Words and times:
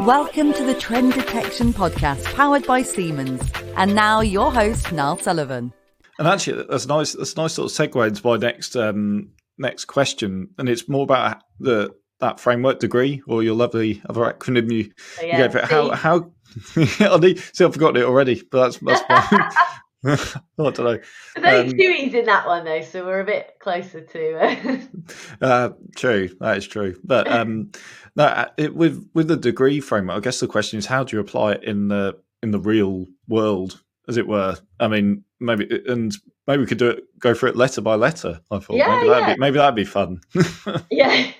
Welcome 0.00 0.52
to 0.52 0.64
the 0.64 0.74
Trend 0.74 1.12
Detection 1.14 1.72
Podcast, 1.72 2.24
powered 2.34 2.64
by 2.66 2.82
Siemens. 2.82 3.42
And 3.76 3.94
now 3.96 4.20
your 4.20 4.52
host, 4.52 4.92
Niall 4.92 5.18
Sullivan. 5.18 5.72
And 6.18 6.28
actually, 6.28 6.64
that's 6.68 6.86
nice. 6.86 7.14
That's 7.14 7.34
a 7.34 7.36
nice 7.36 7.54
sort 7.54 7.70
of 7.70 7.76
segue 7.76 8.06
into 8.06 8.24
my 8.24 8.36
next 8.36 8.76
um, 8.76 9.30
next 9.58 9.86
question, 9.86 10.50
and 10.56 10.68
it's 10.68 10.88
more 10.88 11.02
about 11.02 11.42
the 11.58 11.94
that 12.20 12.38
framework 12.38 12.78
degree 12.78 13.22
or 13.26 13.42
your 13.42 13.54
lovely 13.56 14.00
other 14.08 14.20
acronym 14.22 14.70
you, 14.72 14.92
Oh, 15.20 15.24
yeah, 15.24 15.38
you 15.38 15.48
gave 15.48 15.56
it. 15.56 15.64
How 15.64 15.90
how 15.90 16.30
I 16.76 17.18
need, 17.18 17.38
see 17.52 17.64
I've 17.64 17.72
forgotten 17.72 18.00
it 18.00 18.04
already, 18.04 18.42
but 18.50 18.62
that's 18.62 18.78
that's 18.78 19.30
fine. 19.30 19.50
I 20.04 20.16
don't 20.56 20.78
know. 20.78 20.98
There's 21.36 21.72
Um, 21.72 21.78
two 21.78 21.82
E's 21.98 22.14
in 22.14 22.26
that 22.26 22.46
one 22.46 22.64
though, 22.64 22.82
so 22.82 23.04
we're 23.04 23.20
a 23.20 23.24
bit 23.24 23.54
closer 23.60 24.00
to. 24.00 24.38
Uh, 24.38 24.78
Uh, 25.40 25.70
true, 25.96 26.28
that 26.40 26.56
is 26.58 26.66
true. 26.66 26.96
But 27.04 27.26
um, 27.32 27.70
no, 28.16 28.24
uh, 28.24 28.48
it, 28.56 28.74
with 28.74 29.08
with 29.14 29.28
the 29.28 29.36
degree 29.36 29.80
framework, 29.80 30.16
I 30.16 30.20
guess 30.20 30.40
the 30.40 30.46
question 30.46 30.78
is 30.78 30.86
how 30.86 31.04
do 31.04 31.16
you 31.16 31.20
apply 31.20 31.52
it 31.52 31.64
in 31.64 31.88
the 31.88 32.16
in 32.42 32.50
the 32.52 32.60
real 32.60 33.06
world, 33.26 33.82
as 34.08 34.16
it 34.16 34.28
were? 34.28 34.56
I 34.78 34.86
mean, 34.88 35.24
maybe 35.40 35.82
and 35.88 36.12
maybe 36.46 36.60
we 36.60 36.66
could 36.66 36.78
do 36.78 36.90
it, 36.90 37.04
go 37.18 37.34
for 37.34 37.46
it 37.48 37.56
letter 37.56 37.80
by 37.80 37.94
letter. 37.96 38.40
I 38.50 38.58
thought 38.60 38.76
Yeah, 38.76 38.96
maybe 38.96 39.08
that'd 39.08 39.28
yeah. 39.28 39.34
be 39.34 39.40
maybe 39.40 39.58
that'd 39.58 39.74
be 39.74 39.84
fun. 39.84 40.20
yeah. 40.90 41.32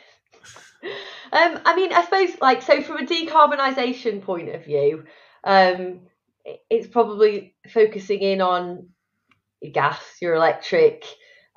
Um, 1.31 1.61
I 1.67 1.77
mean, 1.77 1.93
I 1.93 2.05
suppose 2.05 2.31
like 2.41 2.62
so 2.62 2.81
from 2.83 2.97
a 2.98 3.06
decarbonisation 3.06 4.23
point 4.23 4.48
of 4.55 4.65
view, 4.65 5.05
um, 5.45 6.01
it's 6.70 6.87
probably 6.87 7.55
focusing 7.69 8.20
in 8.20 8.41
on 8.41 8.89
your 9.61 9.73
gas, 9.73 10.02
your 10.20 10.34
electric, 10.34 11.05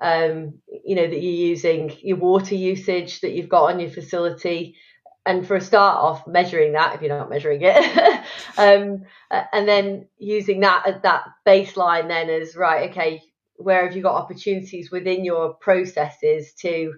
um, 0.02 0.60
you 0.84 0.96
know, 0.96 1.08
that 1.08 1.22
you're 1.22 1.48
using, 1.50 1.96
your 2.02 2.18
water 2.18 2.56
usage 2.56 3.22
that 3.22 3.32
you've 3.32 3.50
got 3.50 3.72
on 3.72 3.80
your 3.80 3.90
facility. 3.90 4.76
And 5.24 5.46
for 5.46 5.56
a 5.56 5.62
start 5.62 5.98
off, 5.98 6.28
measuring 6.28 6.74
that 6.74 6.96
if 6.96 7.02
you're 7.02 7.16
not 7.16 7.30
measuring 7.30 7.62
it, 7.62 7.76
um, 8.58 9.04
and 9.30 9.68
then 9.68 10.08
using 10.18 10.62
that 10.62 10.88
as 10.88 11.02
that 11.04 11.26
baseline, 11.46 12.08
then 12.08 12.30
as 12.30 12.56
right, 12.56 12.90
okay, 12.90 13.22
where 13.58 13.86
have 13.86 13.96
you 13.96 14.02
got 14.02 14.16
opportunities 14.16 14.90
within 14.90 15.24
your 15.24 15.54
processes 15.54 16.54
to 16.62 16.94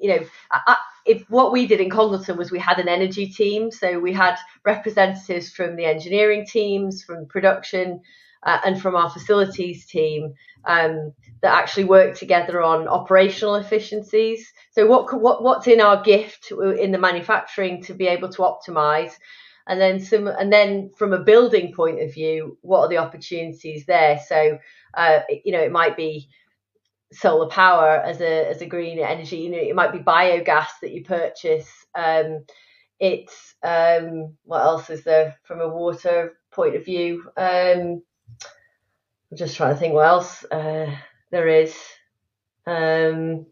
you 0.00 0.08
know, 0.08 0.26
I, 0.50 0.76
if 1.04 1.28
what 1.28 1.52
we 1.52 1.66
did 1.66 1.80
in 1.80 1.90
Congleton 1.90 2.36
was 2.36 2.50
we 2.50 2.58
had 2.58 2.78
an 2.78 2.88
energy 2.88 3.26
team, 3.26 3.70
so 3.70 3.98
we 3.98 4.12
had 4.12 4.36
representatives 4.64 5.50
from 5.50 5.76
the 5.76 5.84
engineering 5.84 6.46
teams, 6.46 7.02
from 7.02 7.26
production, 7.26 8.00
uh, 8.44 8.58
and 8.64 8.80
from 8.80 8.96
our 8.96 9.10
facilities 9.10 9.86
team 9.86 10.34
um, 10.64 11.12
that 11.42 11.54
actually 11.54 11.84
worked 11.84 12.18
together 12.18 12.62
on 12.62 12.88
operational 12.88 13.56
efficiencies. 13.56 14.52
So 14.72 14.86
what 14.86 15.12
what 15.20 15.42
what's 15.42 15.66
in 15.66 15.80
our 15.80 16.02
gift 16.02 16.52
in 16.52 16.92
the 16.92 16.98
manufacturing 16.98 17.82
to 17.84 17.94
be 17.94 18.06
able 18.06 18.28
to 18.30 18.42
optimize, 18.42 19.12
and 19.66 19.80
then 19.80 20.00
some, 20.00 20.26
and 20.26 20.52
then 20.52 20.90
from 20.96 21.12
a 21.12 21.22
building 21.22 21.72
point 21.72 22.00
of 22.00 22.14
view, 22.14 22.58
what 22.62 22.80
are 22.80 22.88
the 22.88 22.98
opportunities 22.98 23.86
there? 23.86 24.20
So 24.26 24.58
uh, 24.94 25.20
you 25.44 25.52
know, 25.52 25.60
it 25.60 25.72
might 25.72 25.96
be 25.96 26.28
solar 27.12 27.48
power 27.48 27.96
as 27.96 28.20
a 28.20 28.48
as 28.48 28.62
a 28.62 28.66
green 28.66 28.98
energy. 28.98 29.38
You 29.38 29.50
know, 29.50 29.58
it 29.58 29.74
might 29.74 29.92
be 29.92 29.98
biogas 29.98 30.68
that 30.80 30.92
you 30.92 31.04
purchase. 31.04 31.70
Um, 31.94 32.44
it's 32.98 33.54
um, 33.62 34.36
what 34.44 34.62
else 34.62 34.90
is 34.90 35.04
there 35.04 35.36
from 35.44 35.60
a 35.60 35.68
water 35.68 36.34
point 36.50 36.76
of 36.76 36.84
view? 36.84 37.24
Um, 37.36 38.02
I'm 39.30 39.36
just 39.36 39.56
trying 39.56 39.74
to 39.74 39.80
think 39.80 39.94
what 39.94 40.06
else 40.06 40.44
uh, 40.44 40.94
there 41.30 41.48
is. 41.48 41.74
Um, 42.66 43.46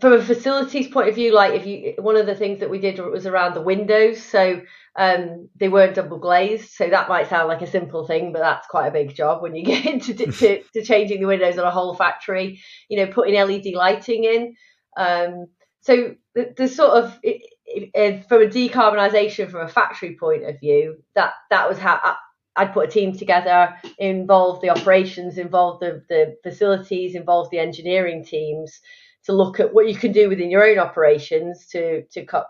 from 0.00 0.14
a 0.14 0.22
facilities 0.22 0.88
point 0.88 1.08
of 1.08 1.14
view, 1.14 1.32
like 1.32 1.54
if 1.54 1.66
you 1.66 1.94
one 1.98 2.16
of 2.16 2.26
the 2.26 2.34
things 2.34 2.60
that 2.60 2.70
we 2.70 2.78
did 2.78 2.98
was 2.98 3.26
around 3.26 3.54
the 3.54 3.60
windows, 3.62 4.22
so 4.22 4.60
um, 4.96 5.48
they 5.56 5.68
weren't 5.68 5.94
double 5.94 6.18
glazed. 6.18 6.70
So 6.70 6.88
that 6.88 7.08
might 7.08 7.28
sound 7.28 7.48
like 7.48 7.62
a 7.62 7.66
simple 7.66 8.06
thing, 8.06 8.32
but 8.32 8.40
that's 8.40 8.66
quite 8.66 8.88
a 8.88 8.92
big 8.92 9.14
job 9.14 9.42
when 9.42 9.54
you 9.54 9.64
get 9.64 9.86
into 9.86 10.14
to, 10.14 10.62
to 10.62 10.82
changing 10.82 11.20
the 11.20 11.26
windows 11.26 11.58
on 11.58 11.66
a 11.66 11.70
whole 11.70 11.94
factory. 11.94 12.60
You 12.88 12.98
know, 12.98 13.12
putting 13.12 13.34
LED 13.34 13.74
lighting 13.74 14.24
in. 14.24 14.54
Um, 14.96 15.46
so 15.80 16.14
the, 16.34 16.54
the 16.56 16.68
sort 16.68 17.02
of 17.02 17.18
it, 17.22 17.42
it, 17.66 18.28
from 18.28 18.42
a 18.42 18.46
decarbonisation 18.46 19.50
from 19.50 19.62
a 19.62 19.68
factory 19.68 20.16
point 20.18 20.44
of 20.44 20.60
view, 20.60 20.96
that 21.14 21.32
that 21.50 21.68
was 21.68 21.78
how 21.78 21.98
I, 22.02 22.16
I'd 22.54 22.74
put 22.74 22.88
a 22.88 22.90
team 22.90 23.16
together, 23.16 23.74
involve 23.98 24.60
the 24.60 24.70
operations, 24.70 25.38
involve 25.38 25.80
the 25.80 26.02
the 26.08 26.36
facilities, 26.42 27.14
involve 27.14 27.50
the 27.50 27.58
engineering 27.58 28.24
teams 28.24 28.80
to 29.26 29.32
look 29.32 29.60
at 29.60 29.72
what 29.72 29.88
you 29.88 29.94
can 29.94 30.12
do 30.12 30.28
within 30.28 30.50
your 30.50 30.64
own 30.64 30.78
operations 30.78 31.66
to 31.68 32.02
to 32.12 32.24
cut 32.24 32.46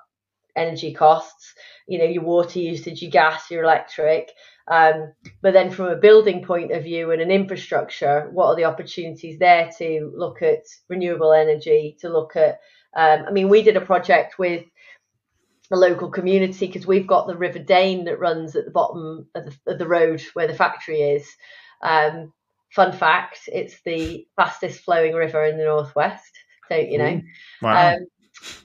energy 0.56 0.92
costs. 0.92 1.54
You 1.86 1.98
know, 1.98 2.04
your 2.04 2.24
water 2.24 2.58
usage, 2.58 3.02
your 3.02 3.10
gas, 3.10 3.50
your 3.50 3.64
electric. 3.64 4.30
Um, 4.68 5.12
but 5.42 5.54
then 5.54 5.70
from 5.70 5.86
a 5.86 5.96
building 5.96 6.44
point 6.44 6.70
of 6.70 6.84
view 6.84 7.10
and 7.10 7.20
an 7.20 7.32
infrastructure, 7.32 8.28
what 8.32 8.46
are 8.46 8.56
the 8.56 8.64
opportunities 8.64 9.38
there 9.38 9.70
to 9.78 10.12
look 10.14 10.40
at 10.40 10.62
renewable 10.88 11.32
energy, 11.32 11.96
to 12.00 12.08
look 12.08 12.36
at 12.36 12.60
um, 12.94 13.24
I 13.26 13.30
mean, 13.30 13.48
we 13.48 13.62
did 13.62 13.76
a 13.76 13.80
project 13.80 14.38
with 14.38 14.64
a 15.70 15.76
local 15.76 16.10
community 16.10 16.66
because 16.66 16.86
we've 16.86 17.06
got 17.06 17.26
the 17.26 17.36
River 17.36 17.58
Dane 17.58 18.04
that 18.04 18.18
runs 18.18 18.54
at 18.54 18.66
the 18.66 18.70
bottom 18.70 19.26
of 19.34 19.46
the, 19.46 19.72
of 19.72 19.78
the 19.78 19.88
road 19.88 20.22
where 20.34 20.46
the 20.46 20.54
factory 20.54 21.00
is. 21.00 21.26
Um, 21.82 22.32
fun 22.70 22.92
fact: 22.92 23.40
it's 23.46 23.80
the 23.84 24.26
fastest 24.36 24.80
flowing 24.80 25.14
river 25.14 25.44
in 25.44 25.56
the 25.56 25.64
northwest. 25.64 26.30
Don't 26.68 26.90
you 26.90 26.98
know? 26.98 27.22
wow. 27.60 27.94
Um, 27.94 28.06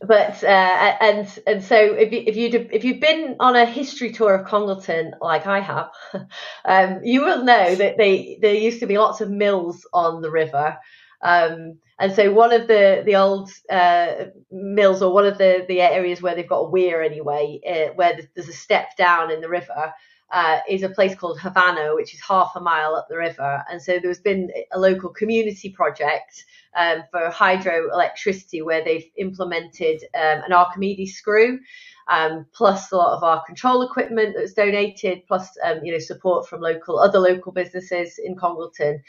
but 0.01 0.43
uh, 0.43 0.97
and 1.01 1.39
and 1.45 1.63
so 1.63 1.75
if 1.77 2.11
you 2.11 2.23
if 2.25 2.35
you 2.35 2.67
if 2.71 2.83
you've 2.83 2.99
been 2.99 3.35
on 3.39 3.55
a 3.55 3.65
history 3.65 4.11
tour 4.11 4.35
of 4.35 4.47
Congleton 4.47 5.13
like 5.21 5.45
I 5.45 5.59
have, 5.59 5.89
um, 6.65 7.01
you 7.03 7.21
will 7.21 7.43
know 7.43 7.75
that 7.75 7.97
they 7.97 8.39
there 8.41 8.55
used 8.55 8.79
to 8.79 8.87
be 8.87 8.97
lots 8.97 9.21
of 9.21 9.29
mills 9.29 9.85
on 9.93 10.21
the 10.21 10.31
river. 10.31 10.77
Um, 11.21 11.79
and 11.99 12.13
so 12.13 12.31
one 12.31 12.53
of 12.53 12.67
the 12.67 13.03
the 13.05 13.15
old 13.15 13.51
uh, 13.69 14.25
mills, 14.51 15.01
or 15.01 15.13
one 15.13 15.25
of 15.25 15.37
the 15.37 15.65
the 15.67 15.81
areas 15.81 16.21
where 16.21 16.35
they've 16.35 16.47
got 16.47 16.59
a 16.59 16.69
weir 16.69 17.01
anyway, 17.01 17.59
uh, 17.67 17.93
where 17.95 18.19
there's 18.35 18.49
a 18.49 18.53
step 18.53 18.95
down 18.97 19.31
in 19.31 19.41
the 19.41 19.49
river, 19.49 19.93
uh, 20.31 20.59
is 20.69 20.83
a 20.83 20.89
place 20.89 21.15
called 21.15 21.39
Havannah, 21.39 21.95
which 21.95 22.13
is 22.13 22.21
half 22.21 22.51
a 22.55 22.59
mile 22.59 22.95
up 22.95 23.07
the 23.09 23.17
river. 23.17 23.63
And 23.69 23.81
so 23.81 23.99
there's 23.99 24.19
been 24.19 24.51
a 24.73 24.79
local 24.79 25.09
community 25.09 25.69
project 25.69 26.45
um, 26.75 27.03
for 27.11 27.29
hydroelectricity 27.29 28.63
where 28.63 28.83
they've 28.83 29.09
implemented 29.17 30.03
um, 30.15 30.41
an 30.45 30.53
Archimedes 30.53 31.15
screw. 31.15 31.59
Um, 32.09 32.45
plus 32.53 32.91
a 32.93 32.95
lot 32.95 33.17
of 33.17 33.23
our 33.23 33.43
control 33.45 33.81
equipment 33.81 34.33
that's 34.37 34.53
donated, 34.53 35.27
plus 35.27 35.49
um, 35.61 35.83
you 35.83 35.91
know 35.91 35.99
support 35.99 36.47
from 36.47 36.61
local 36.61 36.99
other 36.99 37.19
local 37.19 37.51
businesses 37.51 38.17
in 38.17 38.37
Congleton. 38.37 39.03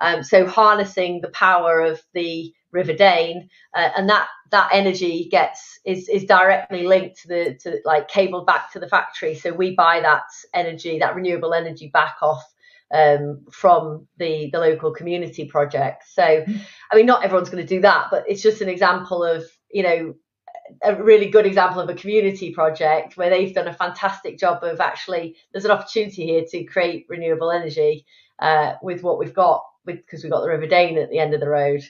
Um, 0.00 0.22
so 0.22 0.46
harnessing 0.46 1.20
the 1.20 1.28
power 1.28 1.80
of 1.80 2.02
the 2.12 2.52
River 2.72 2.92
Dane, 2.92 3.48
uh, 3.74 3.90
and 3.96 4.08
that 4.08 4.26
that 4.50 4.70
energy 4.72 5.28
gets 5.30 5.78
is 5.84 6.08
is 6.08 6.24
directly 6.24 6.86
linked 6.86 7.22
to 7.22 7.28
the 7.28 7.58
to 7.62 7.78
like 7.84 8.08
cabled 8.08 8.46
back 8.46 8.72
to 8.72 8.80
the 8.80 8.88
factory. 8.88 9.34
So 9.34 9.52
we 9.52 9.74
buy 9.74 10.00
that 10.00 10.24
energy, 10.52 10.98
that 10.98 11.14
renewable 11.14 11.54
energy 11.54 11.88
back 11.92 12.16
off 12.20 12.44
um, 12.92 13.44
from 13.50 14.08
the 14.18 14.50
the 14.52 14.58
local 14.58 14.92
community 14.92 15.46
project. 15.46 16.04
So 16.12 16.44
I 16.92 16.96
mean, 16.96 17.06
not 17.06 17.24
everyone's 17.24 17.50
going 17.50 17.64
to 17.64 17.74
do 17.74 17.80
that, 17.82 18.08
but 18.10 18.24
it's 18.28 18.42
just 18.42 18.60
an 18.60 18.68
example 18.68 19.22
of 19.22 19.44
you 19.70 19.82
know 19.82 20.14
a 20.82 21.02
really 21.02 21.28
good 21.28 21.46
example 21.46 21.80
of 21.80 21.88
a 21.88 21.94
community 21.94 22.52
project 22.52 23.16
where 23.16 23.30
they've 23.30 23.54
done 23.54 23.68
a 23.68 23.74
fantastic 23.74 24.38
job 24.38 24.64
of 24.64 24.80
actually 24.80 25.36
there's 25.52 25.64
an 25.64 25.70
opportunity 25.70 26.24
here 26.24 26.44
to 26.48 26.64
create 26.64 27.06
renewable 27.08 27.50
energy 27.50 28.06
uh, 28.38 28.72
with 28.82 29.02
what 29.02 29.18
we've 29.18 29.34
got 29.34 29.62
because 29.84 30.22
we've 30.22 30.32
got 30.32 30.42
the 30.42 30.48
River 30.48 30.66
Dane 30.66 30.98
at 30.98 31.10
the 31.10 31.18
end 31.18 31.34
of 31.34 31.40
the 31.40 31.48
road. 31.48 31.82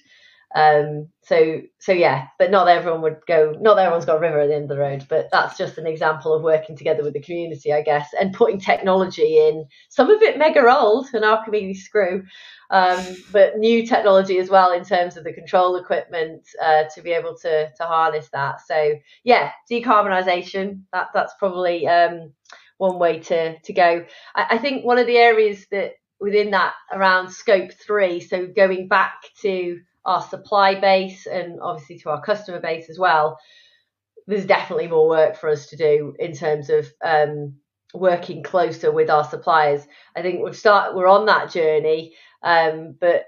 Um, 0.55 1.09
so 1.23 1.63
so 1.81 1.93
yeah, 1.93 2.29
but 2.39 2.53
not 2.53 2.69
everyone 2.69 3.03
would 3.03 3.19
go. 3.27 3.57
Not 3.61 3.77
everyone's 3.77 4.05
got 4.05 4.19
a 4.19 4.21
river 4.21 4.39
at 4.39 4.49
the 4.49 4.55
end 4.55 4.71
of 4.71 4.77
the 4.77 4.79
road, 4.79 5.05
but 5.09 5.29
that's 5.33 5.59
just 5.59 5.79
an 5.79 5.87
example 5.87 6.33
of 6.33 6.43
working 6.43 6.77
together 6.77 7.03
with 7.03 7.13
the 7.13 7.23
community, 7.23 7.73
I 7.73 7.83
guess, 7.83 8.11
and 8.19 8.33
putting 8.33 8.61
technology 8.61 9.39
in. 9.39 9.67
Some 9.89 10.11
of 10.11 10.23
it 10.23 10.39
mega 10.39 10.65
old, 10.73 11.09
an 11.13 11.25
Archimedes 11.25 11.83
screw, 11.83 12.23
um, 12.71 13.05
but 13.33 13.59
new 13.59 13.85
technology 13.85 14.39
as 14.39 14.49
well 14.49 14.71
in 14.73 14.85
terms 14.85 15.17
of 15.17 15.25
the 15.25 15.33
control 15.33 15.75
equipment 15.75 16.47
uh, 16.63 16.85
to 16.95 17.03
be 17.03 17.11
able 17.11 17.37
to 17.39 17.73
to 17.73 17.83
harness 17.83 18.29
that. 18.33 18.61
So 18.65 18.95
yeah, 19.25 19.51
decarbonisation. 19.69 20.83
That 20.93 21.09
that's 21.13 21.35
probably 21.37 21.89
um, 21.89 22.33
one 22.79 23.01
way 23.01 23.19
to 23.19 23.59
to 23.59 23.73
go. 23.73 24.05
I, 24.37 24.47
I 24.51 24.59
think 24.59 24.85
one 24.85 24.99
of 24.99 25.09
the 25.09 25.17
areas 25.17 25.67
that 25.73 25.95
within 26.25 26.53
that 26.53 26.73
around 26.91 27.31
scope 27.31 27.71
three, 27.87 28.19
so 28.19 28.47
going 28.47 28.89
back 28.89 29.25
to 29.43 29.79
our 30.07 30.23
supply 30.23 30.75
base 30.75 31.27
and 31.27 31.61
obviously 31.61 31.99
to 31.99 32.09
our 32.09 32.23
customer 32.23 32.61
base 32.61 32.89
as 32.89 32.99
well, 32.99 33.39
there's 34.27 34.47
definitely 34.47 34.89
more 34.89 35.07
work 35.07 35.37
for 35.37 35.51
us 35.51 35.67
to 35.67 35.77
do 35.77 36.15
in 36.19 36.35
terms 36.35 36.71
of 36.71 36.91
um, 37.05 37.57
working 37.93 38.43
closer 38.43 38.91
with 38.91 39.11
our 39.11 39.25
suppliers. 39.25 39.83
I 40.17 40.23
think 40.23 40.43
we've 40.43 40.57
start 40.57 40.97
we're 40.97 41.07
on 41.09 41.27
that 41.27 41.53
journey, 41.53 42.15
um, 42.43 42.97
but 42.99 43.27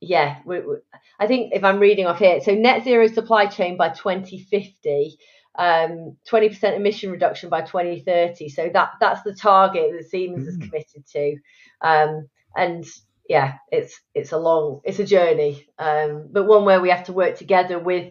yeah, 0.00 0.38
we, 0.46 0.60
we, 0.60 0.76
I 1.18 1.26
think 1.26 1.52
if 1.52 1.64
I'm 1.64 1.80
reading 1.80 2.06
off 2.06 2.20
here, 2.20 2.40
so 2.40 2.54
net 2.54 2.84
zero 2.84 3.08
supply 3.08 3.46
chain 3.46 3.76
by 3.76 3.88
2050. 3.88 5.18
Um, 5.60 6.16
20% 6.26 6.74
emission 6.74 7.10
reduction 7.10 7.50
by 7.50 7.60
2030. 7.60 8.48
So 8.48 8.70
that 8.72 8.92
that's 8.98 9.22
the 9.22 9.34
target 9.34 9.92
that 9.92 10.08
Siemens 10.08 10.46
mm. 10.46 10.48
is 10.48 10.56
committed 10.56 11.06
to. 11.12 11.36
Um, 11.82 12.28
and 12.56 12.86
yeah, 13.28 13.58
it's 13.70 14.00
it's 14.14 14.32
a 14.32 14.38
long, 14.38 14.80
it's 14.84 14.98
a 15.00 15.04
journey, 15.04 15.68
um, 15.78 16.28
but 16.32 16.46
one 16.46 16.64
where 16.64 16.80
we 16.80 16.88
have 16.88 17.04
to 17.04 17.12
work 17.12 17.36
together 17.36 17.78
with 17.78 18.10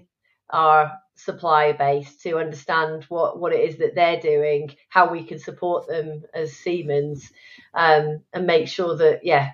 our 0.52 0.94
supplier 1.16 1.74
base 1.74 2.16
to 2.18 2.38
understand 2.38 3.06
what 3.10 3.40
what 3.40 3.52
it 3.52 3.68
is 3.68 3.78
that 3.78 3.96
they're 3.96 4.22
doing, 4.22 4.76
how 4.90 5.12
we 5.12 5.24
can 5.24 5.40
support 5.40 5.88
them 5.88 6.22
as 6.36 6.54
Siemens, 6.54 7.32
um, 7.74 8.22
and 8.32 8.46
make 8.46 8.68
sure 8.68 8.96
that 8.96 9.26
yeah, 9.26 9.50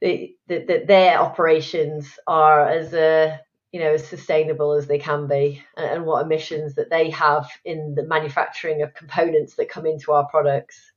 that, 0.00 0.68
that 0.68 0.86
their 0.86 1.18
operations 1.18 2.20
are 2.28 2.68
as 2.68 2.94
uh, 2.94 3.36
you 3.74 3.80
know 3.80 3.94
as 3.94 4.06
sustainable 4.06 4.72
as 4.72 4.86
they 4.86 4.98
can 5.00 5.26
be, 5.26 5.60
and, 5.76 5.86
and 5.86 6.06
what 6.06 6.24
emissions 6.24 6.76
that 6.76 6.90
they 6.90 7.10
have 7.10 7.50
in 7.64 7.96
the 7.96 8.04
manufacturing 8.04 8.82
of 8.82 8.94
components 8.94 9.56
that 9.56 9.68
come 9.68 9.84
into 9.84 10.12
our 10.12 10.24
products. 10.26 10.92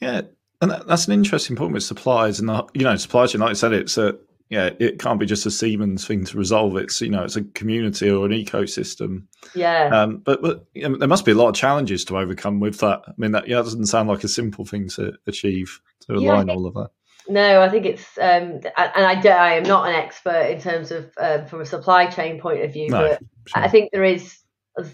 Yeah, 0.00 0.22
and 0.60 0.72
that's 0.88 1.06
an 1.06 1.12
interesting 1.12 1.54
point 1.54 1.72
with 1.72 1.84
suppliers, 1.84 2.40
and 2.40 2.48
the, 2.48 2.66
you 2.74 2.82
know, 2.82 2.96
supply 2.96 3.28
chain. 3.28 3.40
Like 3.40 3.50
I 3.50 3.54
said, 3.54 3.72
it's 3.72 3.96
a 3.96 4.18
yeah, 4.50 4.70
it 4.80 4.98
can't 4.98 5.20
be 5.20 5.26
just 5.26 5.46
a 5.46 5.52
Siemens 5.52 6.04
thing 6.04 6.24
to 6.24 6.36
resolve. 6.36 6.76
It's 6.76 7.00
you 7.00 7.10
know, 7.10 7.22
it's 7.22 7.36
a 7.36 7.44
community 7.44 8.10
or 8.10 8.26
an 8.26 8.32
ecosystem. 8.32 9.26
Yeah. 9.54 9.90
Um, 9.92 10.16
but 10.16 10.42
but 10.42 10.66
you 10.74 10.88
know, 10.88 10.98
there 10.98 11.06
must 11.06 11.24
be 11.24 11.30
a 11.30 11.36
lot 11.36 11.50
of 11.50 11.54
challenges 11.54 12.04
to 12.06 12.18
overcome 12.18 12.58
with 12.58 12.80
that. 12.80 13.02
I 13.06 13.12
mean, 13.16 13.30
that 13.30 13.46
yeah, 13.46 13.58
doesn't 13.58 13.86
sound 13.86 14.08
like 14.08 14.24
a 14.24 14.28
simple 14.28 14.64
thing 14.64 14.88
to 14.96 15.12
achieve 15.28 15.80
to 16.00 16.14
align 16.14 16.48
yeah, 16.48 16.54
all 16.54 16.66
of 16.66 16.74
that. 16.74 16.90
No, 17.28 17.62
I 17.62 17.68
think 17.68 17.86
it's 17.86 18.18
um, 18.18 18.60
and 18.62 18.72
I, 18.76 19.20
I 19.22 19.54
am 19.54 19.62
not 19.62 19.88
an 19.88 19.94
expert 19.94 20.50
in 20.50 20.60
terms 20.60 20.90
of 20.90 21.10
um, 21.18 21.46
from 21.46 21.60
a 21.60 21.66
supply 21.66 22.06
chain 22.06 22.40
point 22.40 22.62
of 22.62 22.72
view, 22.72 22.90
no, 22.90 22.98
but 22.98 23.18
sure. 23.46 23.62
I 23.62 23.68
think 23.68 23.90
there 23.92 24.04
is 24.04 24.38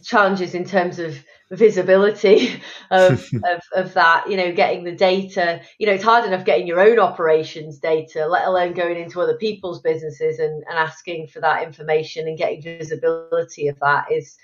challenges 0.05 0.55
in 0.55 0.65
terms 0.65 0.99
of 0.99 1.25
visibility 1.51 2.61
of, 2.91 3.29
of, 3.45 3.61
of 3.75 3.95
that 3.95 4.29
you 4.31 4.37
know 4.37 4.53
getting 4.53 4.85
the 4.85 4.95
data 4.95 5.61
you 5.79 5.87
know 5.87 5.95
it's 5.95 6.05
hard 6.05 6.25
enough 6.27 6.45
getting 6.45 6.67
your 6.67 6.81
own 6.81 6.99
operations 6.99 7.79
data 7.79 8.27
let 8.27 8.47
alone 8.47 8.75
going 8.75 9.01
into 9.01 9.23
other 9.23 9.39
people's 9.39 9.81
businesses 9.81 10.39
and, 10.39 10.63
and 10.69 10.79
asking 10.79 11.27
for 11.27 11.41
that 11.41 11.63
information 11.63 12.29
and 12.29 12.37
getting 12.37 12.61
visibility 12.61 13.69
of 13.69 13.79
that 13.81 14.13
is 14.13 14.37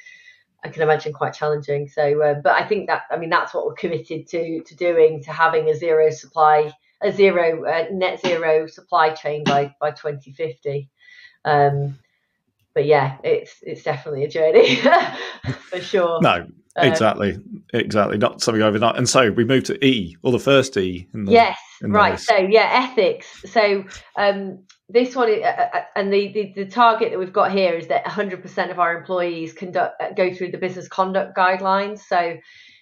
I 0.64 0.68
can 0.68 0.82
imagine 0.82 1.12
quite 1.12 1.32
challenging. 1.32 1.86
So, 1.86 2.22
uh, 2.22 2.34
but 2.42 2.54
I 2.54 2.66
think 2.66 2.88
that 2.88 3.02
I 3.10 3.16
mean 3.16 3.30
that's 3.30 3.54
what 3.54 3.66
we're 3.66 3.74
committed 3.74 4.26
to 4.28 4.62
to 4.62 4.74
doing 4.74 5.22
to 5.22 5.32
having 5.32 5.68
a 5.68 5.74
zero 5.74 6.10
supply, 6.10 6.72
a 7.02 7.12
zero 7.12 7.64
uh, 7.64 7.86
net 7.92 8.20
zero 8.20 8.66
supply 8.66 9.10
chain 9.10 9.44
by 9.44 9.74
by 9.80 9.90
2050. 9.90 10.88
Um, 11.44 11.98
but 12.74 12.84
yeah, 12.84 13.16
it's 13.24 13.56
it's 13.62 13.82
definitely 13.82 14.24
a 14.24 14.28
journey 14.28 14.76
for 15.60 15.80
sure. 15.80 16.20
No, 16.20 16.46
um, 16.76 16.88
exactly, 16.88 17.38
exactly. 17.72 18.18
Not 18.18 18.42
something 18.42 18.62
overnight. 18.62 18.96
And 18.96 19.08
so 19.08 19.30
we 19.30 19.44
move 19.44 19.64
to 19.64 19.84
E, 19.84 20.16
or 20.22 20.32
the 20.32 20.38
first 20.38 20.76
E. 20.76 21.08
The, 21.12 21.32
yes, 21.32 21.58
right. 21.82 22.20
So 22.20 22.36
yeah, 22.36 22.68
ethics. 22.90 23.44
So 23.50 23.84
um, 24.16 24.58
this 24.88 25.16
one, 25.16 25.30
uh, 25.30 25.46
uh, 25.46 25.68
uh, 25.72 25.82
and 25.96 26.12
the, 26.12 26.32
the, 26.32 26.64
the 26.64 26.70
target 26.70 27.10
that 27.10 27.18
we've 27.18 27.32
got 27.32 27.50
here 27.50 27.74
is 27.74 27.88
that 27.88 28.04
100% 28.04 28.70
of 28.70 28.78
our 28.78 28.96
employees 28.96 29.52
conduct 29.52 30.00
go 30.16 30.32
through 30.32 30.52
the 30.52 30.58
business 30.58 30.86
conduct 30.86 31.36
guidelines. 31.36 32.00
So 32.00 32.36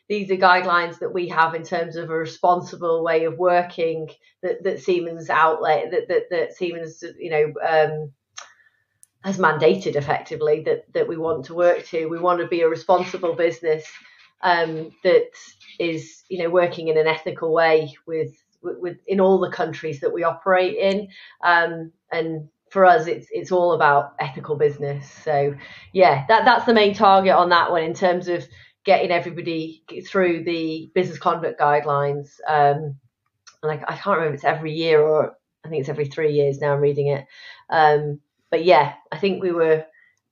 these 0.09 0.31
are 0.31 0.37
guidelines 0.37 0.99
that 0.99 1.15
we 1.15 1.29
have 1.29 1.55
in 1.55 1.63
terms 1.63 1.97
of 1.97 2.11
a 2.11 2.17
responsible 2.17 3.03
way 3.03 3.25
of 3.25 3.39
working 3.39 4.09
that, 4.43 4.63
that 4.65 4.81
Siemens 4.81 5.31
outlet 5.31 5.91
that, 5.91 6.09
that, 6.09 6.23
that 6.31 6.55
Siemens 6.55 7.03
you 7.19 7.31
know 7.31 7.53
um, 7.67 8.13
has 9.25 9.39
mandated 9.39 9.97
effectively 9.97 10.63
that 10.65 10.93
that 10.93 11.09
we 11.09 11.17
want 11.17 11.47
to 11.47 11.55
work 11.55 11.87
to. 11.87 12.07
We 12.07 12.19
want 12.19 12.41
to 12.41 12.49
be 12.49 12.63
a 12.63 12.69
responsible 12.69 13.35
business 13.35 13.85
um, 14.45 14.93
that 15.03 15.31
is, 15.81 16.23
you 16.29 16.43
know, 16.43 16.51
working 16.51 16.89
in 16.89 16.99
an 16.99 17.07
ethical 17.07 17.53
way 17.53 17.97
with, 18.07 18.31
with, 18.63 18.99
in 19.07 19.21
all 19.21 19.41
the 19.41 19.51
countries 19.51 20.01
that 20.01 20.13
we 20.13 20.23
operate 20.23 20.77
in. 20.77 21.09
Um, 21.43 21.93
and 22.13 22.49
for 22.71 22.85
us, 22.85 23.07
it's 23.07 23.29
it's 23.31 23.53
all 23.53 23.73
about 23.73 24.15
ethical 24.21 24.57
business. 24.57 25.11
So 25.11 25.55
yeah, 25.93 26.25
that 26.29 26.45
that's 26.45 26.67
the 26.67 26.75
main 26.75 26.95
target 26.95 27.33
on 27.33 27.49
that 27.51 27.71
one 27.71 27.83
in 27.83 27.95
terms 27.95 28.29
of 28.29 28.47
getting 28.85 29.11
everybody 29.11 29.83
through 30.07 30.45
the 30.45 30.91
business 30.95 31.19
conduct 31.19 31.61
guidelines. 31.61 32.29
Um, 32.47 32.97
and 33.63 33.73
I, 33.73 33.85
I 33.87 33.97
can't 33.97 34.19
remember 34.19 34.29
if 34.29 34.35
it's 34.35 34.45
every 34.45 34.73
year 34.73 35.01
or 35.01 35.37
I 35.65 35.69
think 35.69 35.81
it's 35.81 35.89
every 35.89 36.07
three 36.07 36.33
years 36.33 36.59
now. 36.61 36.75
I'm 36.75 36.81
reading 36.81 37.09
it. 37.09 37.27
Um, 37.71 38.21
but 38.51 38.65
yeah, 38.65 38.95
I 39.11 39.19
think 39.19 39.43
we 39.43 39.53
were 39.53 39.85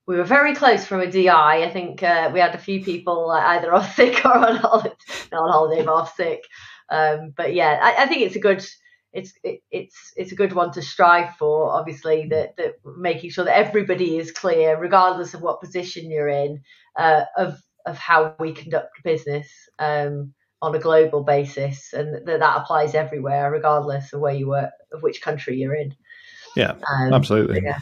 we 0.06 0.16
were 0.16 0.25
very 0.25 0.54
close 0.54 0.84
from 0.84 1.00
a 1.00 1.10
DI. 1.10 1.64
I 1.64 1.70
think 1.70 2.02
uh, 2.02 2.31
we 2.32 2.40
had 2.40 2.54
a 2.54 2.58
few 2.58 2.84
people 2.84 3.31
either 3.31 3.72
off 3.72 3.94
sick 3.96 4.25
or 4.25 4.37
on 4.37 4.56
holiday, 4.56 4.94
on 5.32 5.50
holiday, 5.50 5.87
off 5.87 6.14
sick. 6.16 6.44
Um, 6.90 7.32
but 7.37 7.55
yeah, 7.55 7.78
I, 7.81 8.02
I, 8.02 8.06
think 8.06 8.22
it's 8.22 8.37
a 8.37 8.40
good 8.40 8.64
it's 9.12 9.32
it, 9.43 9.62
it's 9.70 10.12
it's 10.16 10.32
a 10.32 10.37
good 10.37 10.52
one 10.52 10.72
to 10.72 10.82
strive 10.82 11.37
for. 11.37 11.70
Obviously, 11.70 12.26
that 12.28 12.56
that 12.56 12.75
making 12.96 13.31
sure 13.31 13.44
that 13.44 13.56
everybody 13.56 14.19
is 14.19 14.32
clear, 14.32 14.78
regardless 14.78 15.34
of 15.34 15.40
what 15.40 15.60
position 15.60 16.10
you're 16.10 16.28
in, 16.28 16.60
uh, 16.96 17.25
of 17.37 17.62
of 17.87 17.99
how 17.99 18.34
we 18.38 18.52
conduct 18.52 19.02
business 19.05 19.49
um, 19.79 20.32
on 20.61 20.75
a 20.75 20.79
global 20.79 21.23
basis, 21.23 21.93
and 21.93 22.26
that 22.26 22.40
that 22.40 22.56
applies 22.56 22.94
everywhere, 22.94 23.50
regardless 23.50 24.12
of 24.12 24.20
where 24.20 24.34
you 24.34 24.49
work, 24.49 24.73
of 24.93 25.02
which 25.02 25.23
country 25.23 25.56
you're 25.56 25.75
in. 25.75 25.94
Yeah, 26.56 26.75
um, 26.90 27.12
absolutely. 27.12 27.62
Yeah. 27.62 27.79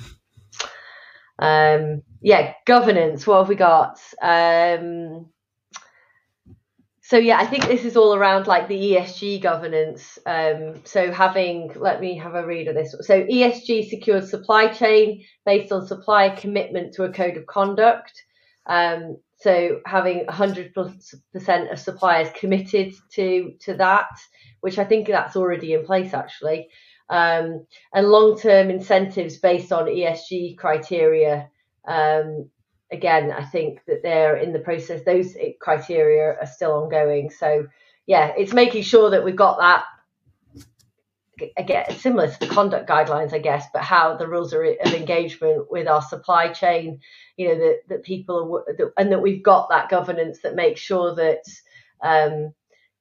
Um, 1.39 2.03
yeah, 2.21 2.53
governance. 2.67 3.27
What 3.27 3.39
have 3.39 3.49
we 3.49 3.55
got? 3.55 3.99
Um, 4.23 5.31
so 7.11 7.17
yeah, 7.17 7.41
I 7.41 7.47
think 7.47 7.67
this 7.67 7.85
is 7.85 7.97
all 7.97 8.15
around 8.15 8.47
like 8.47 8.69
the 8.69 8.93
ESG 8.93 9.43
governance. 9.43 10.17
Um, 10.27 10.77
so 10.85 11.11
having, 11.11 11.73
let 11.75 12.01
me 12.01 12.17
have 12.19 12.37
a 12.37 12.47
read 12.47 12.69
of 12.69 12.77
this. 12.77 12.95
So 13.01 13.25
ESG 13.25 13.91
secures 13.91 14.31
supply 14.31 14.69
chain 14.69 15.25
based 15.45 15.73
on 15.73 15.89
supplier 15.89 16.37
commitment 16.37 16.95
to 16.95 17.03
a 17.03 17.13
code 17.13 17.37
of 17.37 17.47
conduct. 17.47 18.13
Um, 18.67 19.19
so 19.37 19.81
having 19.87 20.27
100% 20.27 21.73
of 21.73 21.79
suppliers 21.79 22.29
committed 22.39 22.95
to 23.13 23.55
to 23.61 23.75
that, 23.75 24.11
which 24.61 24.79
I 24.79 24.85
think 24.85 25.09
that's 25.09 25.37
already 25.37 25.73
in 25.73 25.85
place 25.85 26.13
actually 26.15 26.69
um, 27.11 27.67
and 27.93 28.09
long-term 28.09 28.71
incentives 28.71 29.39
based 29.39 29.73
on 29.73 29.87
ESG 29.87 30.57
criteria. 30.57 31.51
Um, 31.87 32.49
again, 32.93 33.33
I 33.33 33.45
think 33.45 33.81
that 33.89 34.03
they're 34.03 34.37
in 34.37 34.53
the 34.53 34.61
process. 34.61 35.03
Those 35.05 35.37
criteria 35.61 36.37
are 36.41 36.47
still 36.47 36.73
ongoing. 36.73 37.31
So 37.31 37.67
yeah, 38.07 38.33
it's 38.39 38.53
making 38.53 38.85
sure 38.85 39.11
that 39.11 39.25
we've 39.25 39.37
got 39.37 39.59
that. 39.59 39.85
Again, 41.57 41.85
similar 41.99 42.29
to 42.29 42.41
the 42.41 42.47
conduct 42.47 42.89
guidelines, 42.89 43.33
I 43.33 43.39
guess, 43.39 43.67
but 43.73 43.83
how 43.83 44.17
the 44.17 44.29
rules 44.29 44.53
are 44.55 44.65
of 44.65 44.95
engagement 44.95 45.71
with 45.71 45.87
our 45.87 46.03
supply 46.03 46.53
chain, 46.53 47.01
you 47.37 47.49
know, 47.49 47.59
that, 47.59 47.79
that 47.89 48.03
people 48.03 48.65
are, 48.69 48.75
that, 48.75 48.93
and 48.97 49.13
that 49.13 49.23
we've 49.23 49.43
got 49.43 49.69
that 49.71 49.89
governance 49.89 50.41
that 50.43 50.55
makes 50.55 50.81
sure 50.81 51.15
that 51.15 51.43
um, 52.03 52.53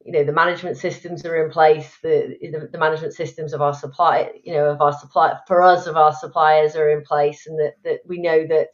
you 0.05 0.13
know 0.13 0.23
the 0.23 0.31
management 0.31 0.77
systems 0.77 1.25
are 1.25 1.43
in 1.45 1.51
place 1.51 1.97
the, 2.01 2.37
the, 2.41 2.69
the 2.71 2.77
management 2.77 3.13
systems 3.13 3.53
of 3.53 3.61
our 3.61 3.73
supply 3.73 4.31
you 4.43 4.53
know 4.53 4.69
of 4.69 4.81
our 4.81 4.93
supply 4.97 5.33
for 5.47 5.61
us 5.61 5.87
of 5.87 5.97
our 5.97 6.13
suppliers 6.13 6.75
are 6.75 6.89
in 6.89 7.03
place 7.03 7.47
and 7.47 7.59
that, 7.59 7.73
that 7.83 7.99
we 8.05 8.19
know 8.19 8.47
that 8.47 8.69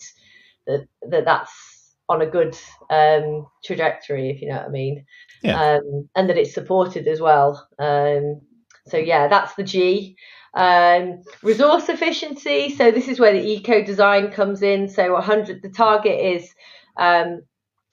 that, 0.67 0.88
that 1.10 1.25
that's 1.25 1.95
on 2.07 2.22
a 2.22 2.27
good 2.27 2.55
um, 2.89 3.48
trajectory 3.63 4.29
if 4.29 4.41
you 4.41 4.50
know 4.50 4.57
what 4.57 4.65
i 4.65 4.69
mean 4.69 5.05
yeah. 5.41 5.60
um, 5.60 6.07
and 6.15 6.29
that 6.29 6.38
it's 6.38 6.53
supported 6.53 7.07
as 7.07 7.19
well 7.19 7.67
um, 7.79 8.41
so 8.88 8.98
yeah 8.98 9.27
that's 9.27 9.56
the 9.56 9.63
g 9.63 10.15
um, 10.54 11.22
resource 11.44 11.89
efficiency 11.89 12.70
so 12.70 12.92
this 12.92 13.08
is 13.08 13.20
where 13.20 13.34
the 13.34 13.46
eco 13.46 13.84
design 13.84 14.32
comes 14.32 14.62
in 14.62 14.88
so 14.88 15.13
100 15.13 15.62
the 15.62 15.70
target 15.70 16.20
is 16.20 16.50
um, 16.98 17.42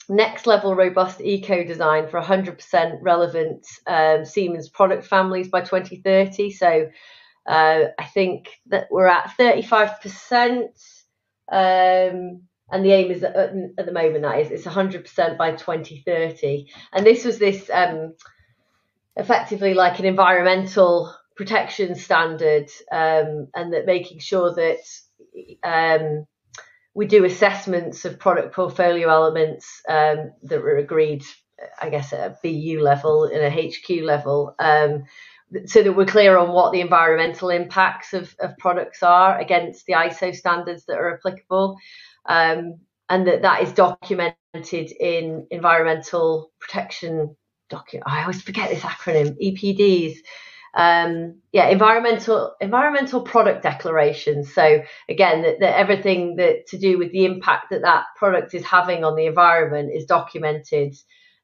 next 0.09 0.47
level 0.47 0.75
robust 0.75 1.21
eco 1.21 1.65
design 1.65 2.09
for 2.09 2.21
100% 2.21 2.99
relevant 3.01 3.67
um, 3.87 4.25
Siemens 4.25 4.69
product 4.69 5.07
families 5.07 5.49
by 5.49 5.61
2030. 5.61 6.51
So 6.51 6.89
uh, 7.47 7.81
I 7.99 8.05
think 8.05 8.49
that 8.67 8.89
we're 8.91 9.07
at 9.07 9.33
35%. 9.39 10.69
Um, 11.51 12.43
and 12.71 12.85
the 12.85 12.93
aim 12.93 13.11
is 13.11 13.23
at, 13.23 13.37
at, 13.37 13.87
the 13.87 13.93
moment 13.93 14.23
that 14.23 14.41
is 14.41 14.51
it's 14.51 14.67
100% 14.67 15.37
by 15.37 15.53
2030. 15.53 16.67
And 16.93 17.05
this 17.05 17.25
was 17.25 17.39
this 17.39 17.69
um, 17.71 18.15
effectively 19.17 19.75
like 19.75 19.99
an 19.99 20.05
environmental 20.05 21.15
protection 21.37 21.95
standard, 21.95 22.69
um, 22.91 23.49
and 23.55 23.73
that 23.73 23.87
making 23.87 24.19
sure 24.19 24.55
that 24.55 24.81
um, 25.63 26.27
we 26.95 27.07
do 27.07 27.25
assessments 27.25 28.05
of 28.05 28.19
product 28.19 28.55
portfolio 28.55 29.09
elements 29.09 29.83
um, 29.89 30.33
that 30.43 30.63
were 30.63 30.77
agreed, 30.77 31.25
I 31.81 31.91
guess, 31.91 32.13
at 32.13 32.31
a 32.31 32.39
BU 32.43 32.81
level 32.83 33.25
and 33.25 33.43
a 33.43 33.51
HQ 33.51 34.03
level, 34.03 34.55
um, 34.59 35.05
so 35.67 35.83
that 35.83 35.93
we're 35.93 36.07
clear 36.07 36.39
on 36.39 36.51
what 36.51 36.73
the 36.73 36.81
environmental 36.81 37.51
impacts 37.51 38.15
of, 38.15 38.35
of 38.41 38.57
products 38.59 39.03
are 39.03 39.39
against 39.39 39.87
the 39.87 39.95
ISO 39.95 40.35
standards 40.35 40.87
that 40.87 40.97
are 40.97 41.15
applicable. 41.15 41.77
Um, 42.27 42.81
and 43.09 43.27
that 43.27 43.43
that 43.43 43.63
is 43.63 43.73
documented 43.75 44.37
in 44.99 45.47
environmental 45.51 46.51
protection 46.61 47.37
document. 47.73 48.05
I 48.07 48.21
always 48.21 48.43
forget 48.43 48.71
this 48.71 48.83
acronym, 48.83 49.37
EPDs. 49.43 50.19
Um, 50.75 51.41
yeah, 51.53 51.69
environmental 51.69 52.55
environmental 52.61 53.23
product 53.23 53.63
declarations. 53.63 54.55
So 54.55 54.83
again, 55.09 55.43
that, 55.43 55.61
that 55.61 55.79
everything 55.79 56.37
that 56.37 56.67
to 56.69 56.79
do 56.79 56.99
with 56.99 57.13
the 57.13 57.27
impact 57.27 57.71
that 57.71 57.83
that 57.83 58.05
product 58.17 58.55
is 58.55 58.65
having 58.65 59.05
on 59.05 59.17
the 59.17 59.27
environment 59.27 59.91
is 59.95 60.07
documented 60.07 60.95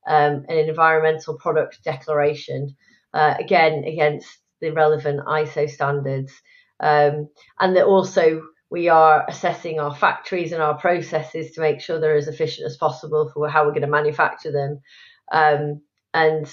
um, 0.06 0.46
in 0.48 0.58
an 0.58 0.68
environmental 0.68 1.36
product 1.36 1.82
declaration. 1.84 2.76
Uh, 3.12 3.34
again, 3.38 3.84
against 3.84 4.28
the 4.60 4.70
relevant 4.70 5.20
ISO 5.26 5.68
standards, 5.68 6.32
um, 6.80 7.28
and 7.58 7.76
that 7.76 7.84
also 7.84 8.42
we 8.70 8.88
are 8.88 9.24
assessing 9.28 9.80
our 9.80 9.94
factories 9.94 10.52
and 10.52 10.62
our 10.62 10.76
processes 10.78 11.52
to 11.52 11.60
make 11.60 11.80
sure 11.80 11.98
they're 11.98 12.16
as 12.16 12.28
efficient 12.28 12.66
as 12.66 12.76
possible 12.76 13.30
for 13.32 13.48
how 13.48 13.64
we're 13.64 13.70
going 13.70 13.82
to 13.82 13.88
manufacture 13.88 14.52
them, 14.52 14.80
um, 15.32 15.80
and 16.14 16.50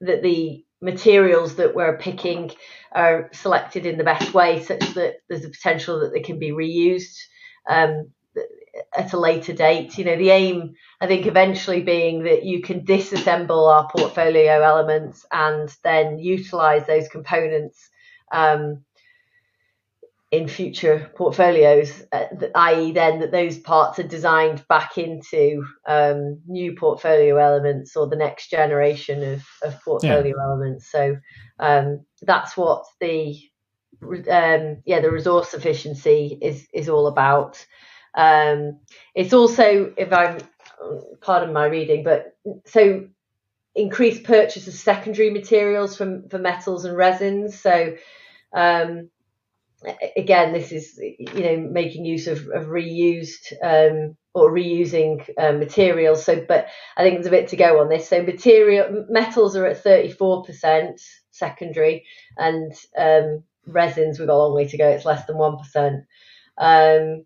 that 0.00 0.22
the 0.22 0.64
materials 0.80 1.56
that 1.56 1.74
we're 1.74 1.96
picking 1.96 2.50
are 2.92 3.30
selected 3.32 3.86
in 3.86 3.96
the 3.96 4.04
best 4.04 4.34
way, 4.34 4.62
such 4.62 4.94
that 4.94 5.16
there's 5.28 5.44
a 5.44 5.50
potential 5.50 6.00
that 6.00 6.12
they 6.12 6.20
can 6.20 6.38
be 6.38 6.50
reused 6.50 7.18
um, 7.68 8.10
at 8.96 9.12
a 9.12 9.18
later 9.18 9.52
date. 9.52 9.96
You 9.96 10.04
know, 10.04 10.16
the 10.16 10.30
aim, 10.30 10.74
I 11.00 11.06
think, 11.06 11.26
eventually 11.26 11.82
being 11.82 12.24
that 12.24 12.44
you 12.44 12.62
can 12.62 12.84
disassemble 12.84 13.72
our 13.72 13.88
portfolio 13.94 14.60
elements 14.62 15.24
and 15.30 15.74
then 15.84 16.18
utilize 16.18 16.86
those 16.86 17.08
components. 17.08 17.88
Um, 18.32 18.84
in 20.32 20.48
future 20.48 21.10
portfolios, 21.14 22.02
uh, 22.10 22.24
i.e., 22.54 22.92
then 22.92 23.20
that 23.20 23.30
those 23.30 23.58
parts 23.58 23.98
are 23.98 24.02
designed 24.02 24.66
back 24.66 24.96
into 24.96 25.62
um, 25.86 26.40
new 26.46 26.74
portfolio 26.74 27.36
elements 27.36 27.94
or 27.94 28.06
the 28.06 28.16
next 28.16 28.48
generation 28.48 29.22
of, 29.22 29.44
of 29.62 29.78
portfolio 29.84 30.34
yeah. 30.34 30.42
elements. 30.42 30.90
So 30.90 31.18
um, 31.58 32.06
that's 32.22 32.56
what 32.56 32.86
the 32.98 33.38
um, 34.02 34.78
yeah 34.86 35.00
the 35.00 35.12
resource 35.12 35.52
efficiency 35.52 36.38
is 36.40 36.66
is 36.72 36.88
all 36.88 37.08
about. 37.08 37.64
Um, 38.14 38.80
it's 39.14 39.34
also 39.34 39.92
if 39.98 40.14
I'm 40.14 40.38
pardon 41.20 41.52
my 41.52 41.66
reading, 41.66 42.04
but 42.04 42.34
so 42.64 43.06
increased 43.74 44.24
purchase 44.24 44.66
of 44.66 44.72
secondary 44.72 45.28
materials 45.28 45.94
from 45.94 46.30
for 46.30 46.38
metals 46.38 46.86
and 46.86 46.96
resins. 46.96 47.60
So 47.60 47.96
um, 48.54 49.10
again, 50.16 50.52
this 50.52 50.72
is 50.72 50.98
you 50.98 51.42
know 51.42 51.56
making 51.70 52.04
use 52.04 52.26
of, 52.26 52.38
of 52.48 52.66
reused 52.66 53.52
um, 53.62 54.16
or 54.34 54.50
reusing 54.52 55.28
uh, 55.38 55.52
materials. 55.52 56.24
So, 56.24 56.44
but 56.46 56.68
I 56.96 57.02
think 57.02 57.16
there's 57.16 57.26
a 57.26 57.30
bit 57.30 57.48
to 57.48 57.56
go 57.56 57.80
on 57.80 57.88
this. 57.88 58.08
So, 58.08 58.22
material 58.22 59.06
metals 59.08 59.56
are 59.56 59.66
at 59.66 59.84
34% 59.84 61.00
secondary, 61.30 62.04
and 62.36 62.72
um, 62.98 63.44
resins 63.66 64.18
we've 64.18 64.28
got 64.28 64.36
a 64.36 64.38
long 64.38 64.54
way 64.54 64.68
to 64.68 64.78
go. 64.78 64.88
It's 64.88 65.04
less 65.06 65.26
than 65.26 65.38
one 65.38 65.58
percent. 65.58 66.04
Um, 66.58 67.24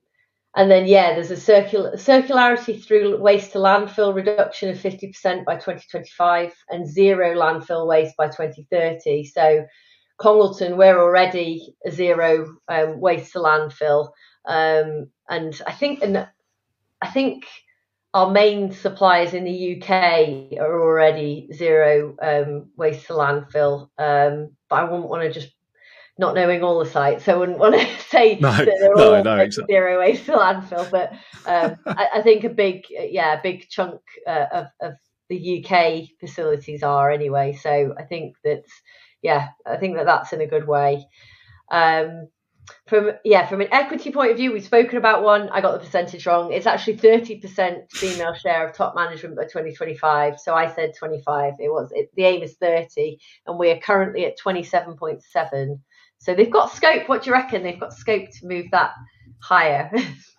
and 0.56 0.70
then 0.70 0.86
yeah, 0.86 1.14
there's 1.14 1.30
a 1.30 1.36
circul- 1.36 1.94
circularity 1.94 2.84
through 2.84 3.20
waste 3.20 3.52
to 3.52 3.58
landfill 3.58 4.14
reduction 4.14 4.70
of 4.70 4.78
50% 4.78 5.44
by 5.44 5.54
2025 5.56 6.54
and 6.70 6.88
zero 6.88 7.36
landfill 7.36 7.86
waste 7.86 8.16
by 8.16 8.26
2030. 8.26 9.24
So 9.24 9.66
Congleton, 10.18 10.76
we're 10.76 11.00
already 11.00 11.74
a 11.84 11.90
zero 11.90 12.56
um, 12.68 13.00
waste 13.00 13.32
to 13.32 13.38
landfill, 13.38 14.10
um, 14.46 15.08
and 15.28 15.60
I 15.66 15.72
think 15.72 16.02
and 16.02 16.28
I 17.02 17.06
think 17.08 17.44
our 18.14 18.30
main 18.30 18.72
suppliers 18.72 19.34
in 19.34 19.44
the 19.44 19.76
UK 19.76 20.58
are 20.58 20.80
already 20.80 21.48
zero 21.52 22.16
um, 22.22 22.70
waste 22.76 23.06
to 23.08 23.12
landfill. 23.12 23.90
Um, 23.98 24.52
but 24.70 24.76
I 24.76 24.84
wouldn't 24.84 25.10
want 25.10 25.22
to 25.22 25.32
just 25.32 25.52
not 26.18 26.34
knowing 26.34 26.62
all 26.62 26.78
the 26.78 26.90
sites, 26.90 27.28
I 27.28 27.34
wouldn't 27.34 27.58
want 27.58 27.74
to 27.74 27.86
say 28.08 28.38
no, 28.40 28.50
that 28.50 28.64
they're 28.64 28.94
no, 28.94 29.16
all 29.16 29.22
no, 29.22 29.36
exactly. 29.38 29.74
zero 29.74 30.00
waste 30.00 30.24
to 30.26 30.32
landfill. 30.32 30.90
But 30.90 31.12
um, 31.46 31.76
I, 31.86 32.08
I, 32.14 32.22
think 32.22 32.44
a 32.44 32.48
big, 32.48 32.84
yeah, 32.90 33.38
a 33.38 33.42
big 33.42 33.68
chunk 33.68 34.00
uh, 34.26 34.46
of, 34.50 34.66
of 34.80 34.94
the 35.28 35.64
UK 35.64 36.08
facilities 36.18 36.82
are 36.82 37.10
anyway. 37.10 37.58
So 37.60 37.94
I 37.98 38.04
think 38.04 38.36
that's 38.42 38.70
yeah, 39.26 39.48
I 39.66 39.76
think 39.76 39.96
that 39.96 40.06
that's 40.06 40.32
in 40.32 40.40
a 40.40 40.46
good 40.46 40.68
way. 40.68 41.08
Um, 41.68 42.28
from 42.86 43.10
yeah, 43.24 43.44
from 43.48 43.60
an 43.60 43.72
equity 43.72 44.12
point 44.12 44.30
of 44.30 44.36
view, 44.36 44.52
we've 44.52 44.64
spoken 44.64 44.98
about 44.98 45.24
one. 45.24 45.48
I 45.48 45.60
got 45.60 45.72
the 45.72 45.84
percentage 45.84 46.24
wrong. 46.26 46.52
It's 46.52 46.66
actually 46.66 46.98
thirty 46.98 47.40
percent 47.40 47.90
female 47.90 48.34
share 48.34 48.64
of 48.64 48.72
top 48.72 48.94
management 48.94 49.36
by 49.36 49.46
twenty 49.46 49.72
twenty 49.72 49.96
five. 49.96 50.38
So 50.38 50.54
I 50.54 50.72
said 50.72 50.92
twenty 50.96 51.20
five. 51.22 51.54
It 51.58 51.70
was 51.70 51.90
it, 51.92 52.08
the 52.14 52.24
aim 52.24 52.42
is 52.44 52.54
thirty, 52.54 53.18
and 53.48 53.58
we 53.58 53.70
are 53.70 53.78
currently 53.78 54.26
at 54.26 54.38
twenty 54.38 54.62
seven 54.62 54.96
point 54.96 55.24
seven. 55.24 55.82
So 56.18 56.34
they've 56.34 56.50
got 56.50 56.72
scope. 56.72 57.08
What 57.08 57.24
do 57.24 57.30
you 57.30 57.34
reckon? 57.34 57.64
They've 57.64 57.80
got 57.80 57.92
scope 57.92 58.30
to 58.30 58.46
move 58.46 58.66
that 58.70 58.92
higher. 59.40 59.90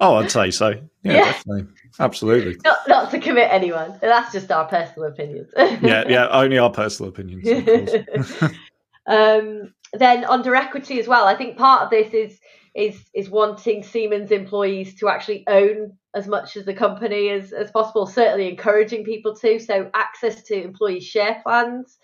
oh, 0.00 0.16
I'd 0.16 0.30
say 0.30 0.50
so. 0.50 0.70
Yeah, 1.02 1.12
yeah. 1.12 1.24
definitely, 1.24 1.66
absolutely. 1.98 2.56
Not, 2.64 2.78
not 2.88 3.10
to 3.12 3.18
commit 3.18 3.48
anyone. 3.50 3.98
That's 4.00 4.32
just 4.32 4.50
our 4.50 4.66
personal 4.66 5.08
opinions. 5.08 5.52
yeah, 5.56 6.04
yeah, 6.08 6.28
only 6.28 6.58
our 6.58 6.70
personal 6.70 7.10
opinions. 7.10 7.46
um, 9.06 9.72
then 9.92 10.24
under 10.24 10.54
equity 10.54 11.00
as 11.00 11.06
well, 11.06 11.26
I 11.26 11.34
think 11.34 11.56
part 11.56 11.82
of 11.82 11.90
this 11.90 12.12
is 12.14 12.40
is 12.74 13.10
is 13.14 13.28
wanting 13.28 13.82
Siemens 13.82 14.30
employees 14.30 14.94
to 14.96 15.08
actually 15.08 15.44
own 15.48 15.92
as 16.14 16.26
much 16.26 16.56
as 16.56 16.64
the 16.64 16.74
company 16.74 17.30
as, 17.30 17.52
as 17.52 17.70
possible, 17.70 18.06
certainly 18.06 18.48
encouraging 18.48 19.04
people 19.04 19.34
to. 19.36 19.58
So 19.58 19.90
access 19.94 20.42
to 20.44 20.62
employee 20.62 21.00
share 21.00 21.40
plans, 21.42 21.98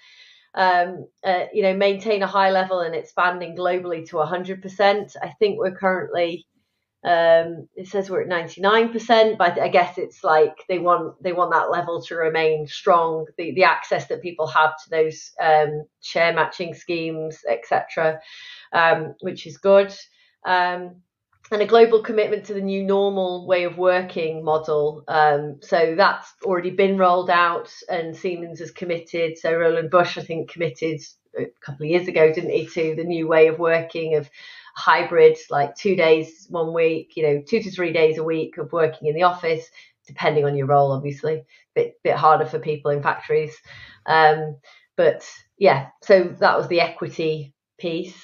um, 0.55 1.07
uh, 1.25 1.45
you 1.53 1.62
know, 1.62 1.75
maintain 1.75 2.23
a 2.23 2.26
high 2.26 2.50
level 2.50 2.81
and 2.81 2.95
expanding 2.95 3.57
globally 3.57 4.09
to 4.09 4.17
100%. 4.17 5.17
I 5.23 5.29
think 5.38 5.59
we're 5.59 5.76
currently 5.76 6.47
um, 7.07 7.69
it 7.77 7.87
says 7.87 8.11
we're 8.11 8.23
at 8.23 8.51
99%, 8.51 9.39
but 9.39 9.61
I 9.61 9.69
guess 9.69 9.97
it's 9.97 10.25
like 10.25 10.65
they 10.69 10.81
want 10.81 11.23
they 11.23 11.33
want 11.33 11.53
that 11.53 11.71
level 11.71 12.03
to 12.03 12.17
remain 12.17 12.67
strong. 12.67 13.27
The 13.39 13.55
the 13.55 13.63
access 13.63 14.09
that 14.09 14.23
people 14.23 14.49
have 14.49 14.73
to 14.83 14.91
those 14.91 15.31
um, 15.41 15.85
share 16.03 16.35
matching 16.35 16.75
schemes, 16.75 17.39
etc., 17.49 18.19
um, 18.73 19.15
which 19.21 19.47
is 19.47 19.57
good. 19.59 19.95
Um, 20.45 20.97
and 21.53 21.63
a 21.63 21.67
global 21.67 22.03
commitment 22.03 22.47
to 22.47 22.55
the 22.55 22.61
new 22.61 22.83
normal 22.83 23.47
way 23.47 23.63
of 23.63 23.79
working 23.79 24.43
model. 24.45 25.05
Um, 25.07 25.61
so 25.63 25.95
that's 25.97 26.35
already 26.43 26.71
been 26.71 26.99
rolled 26.99 27.31
out, 27.31 27.73
and 27.89 28.17
Siemens 28.17 28.59
has 28.59 28.73
committed. 28.73 29.39
So 29.39 29.55
Roland 29.55 29.93
Busch, 29.93 30.19
I 30.19 30.23
think, 30.23 30.51
committed 30.51 31.01
a 31.39 31.45
couple 31.65 31.85
of 31.85 31.91
years 31.91 32.09
ago, 32.09 32.33
didn't 32.33 32.51
he, 32.51 32.67
to 32.67 32.97
the 32.97 33.05
new 33.05 33.29
way 33.29 33.47
of 33.47 33.61
working 33.61 34.17
of 34.17 34.29
hybrid, 34.76 35.37
like 35.50 35.75
two 35.75 35.97
days 35.97 36.47
one 36.50 36.73
week, 36.73 37.12
you 37.16 37.23
know, 37.23 37.42
two 37.47 37.62
to 37.62 37.71
three 37.71 37.92
days 37.92 38.18
a 38.18 38.25
week 38.25 38.59
of 38.59 38.73
working 38.73 39.09
in 39.09 39.14
the 39.14 39.23
office, 39.23 39.68
depending 40.06 40.45
on 40.45 40.56
your 40.56 40.66
role, 40.66 40.92
obviously. 40.92 41.42
Bit 41.75 41.95
bit 42.04 42.14
harder 42.14 42.47
for 42.47 42.59
people 42.59 42.90
in 42.90 43.02
factories. 43.02 43.56
Um, 44.06 44.59
but 44.97 45.28
yeah, 45.59 45.88
so 46.02 46.35
that 46.40 46.56
was 46.56 46.68
the 46.68 46.80
equity 46.80 47.54
piece. 47.78 48.16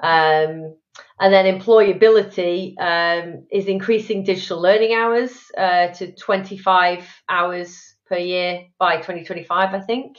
Um, 0.00 0.76
and 1.20 1.32
then 1.32 1.60
employability 1.60 2.74
um, 2.78 3.46
is 3.50 3.66
increasing 3.66 4.24
digital 4.24 4.60
learning 4.60 4.94
hours 4.94 5.32
uh, 5.56 5.88
to 5.88 6.12
25 6.12 7.06
hours 7.28 7.96
per 8.06 8.16
year 8.16 8.64
by 8.78 8.96
2025, 8.96 9.74
I 9.74 9.80
think. 9.80 10.16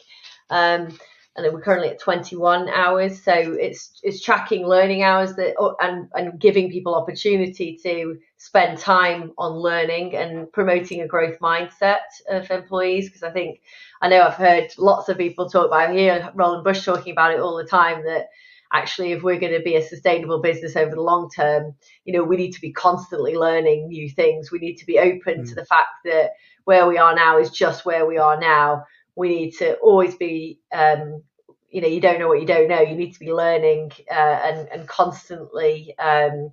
Um, 0.50 0.98
and 1.36 1.46
then 1.46 1.54
we're 1.54 1.62
currently 1.62 1.90
at 1.90 2.00
21 2.00 2.70
hours. 2.70 3.22
So 3.22 3.34
it's 3.34 4.00
it's 4.04 4.22
tracking 4.22 4.66
learning 4.66 5.04
hours 5.04 5.36
that 5.36 5.56
oh, 5.60 5.76
and 5.82 6.08
and 6.14 6.40
giving 6.40 6.72
people 6.72 6.96
opportunity 6.96 7.78
to 7.84 8.18
spend 8.38 8.78
time 8.78 9.34
on 9.38 9.54
learning 9.54 10.16
and 10.16 10.52
promoting 10.52 11.02
a 11.02 11.08
growth 11.08 11.40
mindset 11.40 12.00
of 12.30 12.50
employees. 12.50 13.10
Because 13.10 13.24
I 13.24 13.32
think 13.32 13.62
I 14.02 14.08
know 14.08 14.22
I've 14.22 14.36
heard 14.36 14.72
lots 14.78 15.10
of 15.10 15.18
people 15.18 15.50
talk 15.50 15.68
about. 15.68 15.90
I 15.90 15.94
hear 15.94 16.32
Roland 16.36 16.64
Busch 16.64 16.86
talking 16.86 17.12
about 17.12 17.34
it 17.34 17.42
all 17.42 17.58
the 17.58 17.66
time 17.66 18.06
that 18.06 18.28
actually 18.74 19.12
if 19.12 19.22
we're 19.22 19.40
going 19.40 19.54
to 19.54 19.62
be 19.62 19.76
a 19.76 19.82
sustainable 19.82 20.42
business 20.42 20.76
over 20.76 20.96
the 20.96 21.02
long 21.02 21.30
term 21.30 21.76
you 22.04 22.12
know 22.12 22.24
we 22.24 22.36
need 22.36 22.52
to 22.52 22.60
be 22.60 22.72
constantly 22.72 23.36
learning 23.36 23.88
new 23.88 24.10
things 24.10 24.52
we 24.52 24.58
need 24.58 24.76
to 24.76 24.88
be 24.88 24.98
open 24.98 25.44
mm. 25.44 25.48
to 25.48 25.54
the 25.54 25.66
fact 25.66 25.90
that 26.04 26.32
where 26.66 26.88
we 26.88 26.98
are 26.98 27.16
now 27.16 27.38
is 27.38 27.52
just 27.52 27.86
where 27.86 28.08
we 28.08 28.18
are 28.18 28.40
now 28.40 28.84
we 29.16 29.30
need 29.30 29.52
to 29.58 29.76
always 29.76 30.16
be 30.16 30.60
um, 30.74 31.24
you 31.70 31.82
know 31.82 31.88
you 31.88 32.02
don't 32.02 32.20
know 32.20 32.28
what 32.28 32.40
you 32.42 32.48
don't 32.48 32.68
know. 32.68 32.82
You 32.82 32.96
need 32.96 33.14
to 33.14 33.20
be 33.20 33.34
learning 33.34 33.92
uh, 34.10 34.14
and 34.14 34.70
and 34.70 34.88
constantly 34.88 35.96
um, 36.00 36.52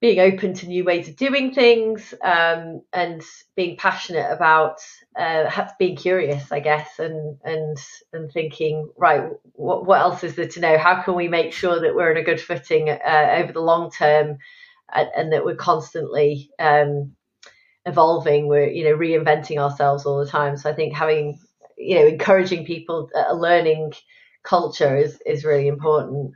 being 0.00 0.20
open 0.20 0.54
to 0.54 0.66
new 0.66 0.84
ways 0.84 1.08
of 1.08 1.16
doing 1.16 1.52
things 1.52 2.14
um, 2.22 2.82
and 2.92 3.22
being 3.56 3.76
passionate 3.76 4.30
about 4.30 4.78
uh, 5.18 5.68
being 5.78 5.96
curious 5.96 6.50
i 6.52 6.60
guess 6.60 6.98
and 6.98 7.36
and 7.44 7.76
and 8.12 8.32
thinking 8.32 8.88
right 8.96 9.24
what, 9.60 9.84
what 9.86 10.00
else 10.00 10.24
is 10.24 10.34
there 10.36 10.48
to 10.48 10.60
know? 10.60 10.78
How 10.78 11.02
can 11.02 11.14
we 11.14 11.28
make 11.28 11.52
sure 11.52 11.80
that 11.80 11.94
we're 11.94 12.10
in 12.10 12.16
a 12.16 12.24
good 12.24 12.40
footing 12.40 12.88
uh, 12.88 13.36
over 13.36 13.52
the 13.52 13.60
long 13.60 13.90
term 13.90 14.38
and, 14.92 15.08
and 15.14 15.32
that 15.32 15.44
we're 15.44 15.54
constantly 15.54 16.50
um, 16.58 17.12
evolving. 17.86 18.46
We're 18.46 18.68
you 18.68 18.84
know 18.84 18.96
reinventing 18.96 19.58
ourselves 19.58 20.06
all 20.06 20.18
the 20.18 20.30
time. 20.30 20.56
So 20.56 20.70
I 20.70 20.74
think 20.74 20.94
having 20.94 21.38
you 21.76 21.96
know 21.96 22.06
encouraging 22.06 22.64
people 22.64 23.10
a 23.14 23.34
learning 23.34 23.92
culture 24.42 24.96
is 24.96 25.20
is 25.26 25.44
really 25.44 25.68
important. 25.68 26.32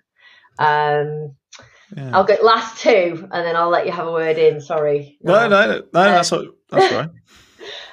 Um, 0.58 1.36
yeah. 1.96 2.10
I'll 2.12 2.24
go 2.24 2.36
last 2.42 2.80
two, 2.80 3.28
and 3.30 3.46
then 3.46 3.56
I'll 3.56 3.70
let 3.70 3.86
you 3.86 3.92
have 3.92 4.06
a 4.06 4.12
word 4.12 4.38
in. 4.38 4.60
Sorry. 4.60 5.18
No, 5.22 5.48
no, 5.48 5.66
no, 5.66 5.78
no 5.78 5.84
that's 5.92 6.30
what, 6.30 6.46
that's 6.70 6.92
right. 6.92 7.10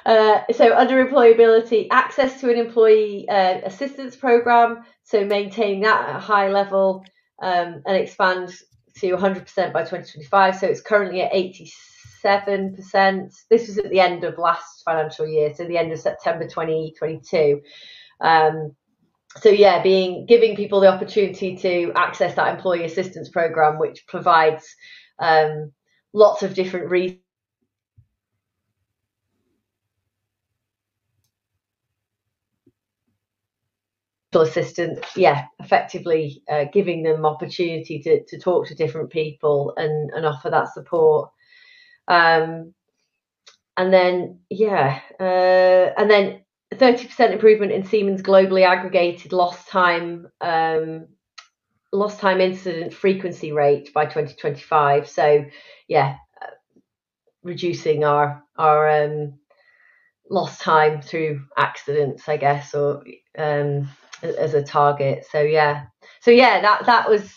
Uh, 0.04 0.42
so 0.52 0.76
under 0.76 1.04
employability, 1.04 1.86
access 1.90 2.40
to 2.40 2.50
an 2.50 2.58
employee 2.58 3.24
uh, 3.28 3.60
assistance 3.64 4.16
program, 4.16 4.82
so 5.04 5.24
maintain 5.24 5.80
that 5.80 6.08
at 6.08 6.16
a 6.16 6.18
high 6.18 6.48
level 6.48 7.04
um, 7.40 7.82
and 7.86 7.96
expand 7.96 8.52
to 8.96 9.12
100% 9.12 9.72
by 9.72 9.82
2025. 9.82 10.56
So 10.56 10.66
it's 10.66 10.80
currently 10.80 11.22
at 11.22 11.32
87%. 12.24 13.44
This 13.50 13.68
was 13.68 13.78
at 13.78 13.90
the 13.90 14.00
end 14.00 14.24
of 14.24 14.38
last 14.38 14.82
financial 14.84 15.26
year, 15.26 15.52
so 15.54 15.64
the 15.64 15.78
end 15.78 15.92
of 15.92 15.98
September 15.98 16.46
2022. 16.46 17.60
Um, 18.20 18.74
so 19.38 19.48
yeah, 19.48 19.82
being 19.82 20.26
giving 20.26 20.56
people 20.56 20.80
the 20.80 20.92
opportunity 20.92 21.56
to 21.56 21.92
access 21.96 22.34
that 22.34 22.54
employee 22.54 22.84
assistance 22.84 23.28
program, 23.30 23.78
which 23.78 24.06
provides 24.06 24.64
um, 25.18 25.72
lots 26.12 26.42
of 26.42 26.54
different 26.54 26.90
reasons 26.90 27.18
assistant 34.34 35.04
yeah 35.14 35.44
effectively 35.60 36.42
uh, 36.50 36.64
giving 36.72 37.02
them 37.02 37.26
opportunity 37.26 38.00
to, 38.00 38.24
to 38.24 38.38
talk 38.38 38.66
to 38.66 38.74
different 38.74 39.10
people 39.10 39.74
and, 39.76 40.10
and 40.12 40.24
offer 40.24 40.48
that 40.48 40.72
support 40.72 41.30
um, 42.08 42.74
and 43.76 43.92
then 43.92 44.40
yeah 44.50 45.00
uh, 45.20 45.92
and 45.98 46.10
then 46.10 46.40
30% 46.74 47.32
improvement 47.32 47.72
in 47.72 47.84
Siemens 47.84 48.22
globally 48.22 48.66
aggregated 48.66 49.32
lost 49.32 49.68
time 49.68 50.28
um, 50.40 51.08
lost 51.92 52.20
time 52.20 52.40
incident 52.40 52.94
frequency 52.94 53.52
rate 53.52 53.92
by 53.92 54.04
2025 54.04 55.08
so 55.08 55.44
yeah 55.88 56.16
uh, 56.40 56.46
reducing 57.42 58.04
our 58.04 58.42
our 58.56 59.04
um, 59.04 59.34
lost 60.30 60.62
time 60.62 61.02
through 61.02 61.42
accidents 61.58 62.26
i 62.28 62.38
guess 62.38 62.74
or 62.74 63.04
um, 63.36 63.88
as 64.22 64.54
a 64.54 64.62
target. 64.62 65.24
So 65.30 65.40
yeah, 65.40 65.86
so 66.20 66.30
yeah, 66.30 66.60
that 66.60 66.86
that 66.86 67.08
was 67.08 67.30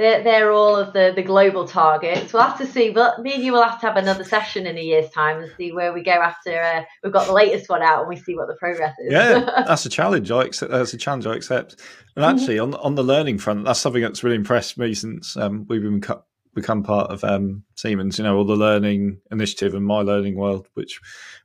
they're, 0.00 0.22
they're 0.22 0.50
all 0.50 0.76
of 0.76 0.94
the, 0.94 1.12
the 1.14 1.22
global 1.22 1.68
targets. 1.68 2.32
We'll 2.32 2.42
have 2.42 2.56
to 2.56 2.66
see, 2.66 2.88
but 2.88 3.20
me 3.20 3.34
and 3.34 3.44
you 3.44 3.52
will 3.52 3.62
have 3.62 3.78
to 3.82 3.86
have 3.86 3.98
another 3.98 4.24
session 4.24 4.66
in 4.66 4.78
a 4.78 4.80
year's 4.80 5.10
time 5.10 5.42
and 5.42 5.52
see 5.58 5.72
where 5.72 5.92
we 5.92 6.02
go 6.02 6.12
after 6.12 6.58
uh, 6.58 6.82
we've 7.04 7.12
got 7.12 7.26
the 7.26 7.34
latest 7.34 7.68
one 7.68 7.82
out 7.82 8.00
and 8.00 8.08
we 8.08 8.16
see 8.16 8.34
what 8.34 8.48
the 8.48 8.54
progress 8.54 8.94
is. 8.98 9.12
Yeah, 9.12 9.40
that's 9.66 9.84
a 9.84 9.90
challenge. 9.90 10.30
I 10.30 10.44
accept. 10.44 10.72
That's 10.72 10.94
a 10.94 10.96
challenge 10.96 11.26
I 11.26 11.34
accept. 11.34 11.82
And 12.16 12.24
mm-hmm. 12.24 12.34
actually, 12.34 12.58
on 12.58 12.74
on 12.76 12.94
the 12.94 13.04
learning 13.04 13.36
front, 13.36 13.66
that's 13.66 13.78
something 13.78 14.00
that's 14.00 14.24
really 14.24 14.36
impressed 14.36 14.78
me 14.78 14.94
since 14.94 15.36
um, 15.36 15.66
we've 15.68 15.82
been 15.82 16.00
cut, 16.00 16.24
become 16.54 16.82
part 16.82 17.10
of 17.10 17.22
um, 17.22 17.62
Siemens. 17.74 18.16
You 18.16 18.24
know, 18.24 18.38
all 18.38 18.46
the 18.46 18.56
learning 18.56 19.20
initiative 19.30 19.74
and 19.74 19.84
my 19.84 20.00
learning 20.00 20.36
world, 20.36 20.66
which 20.72 20.98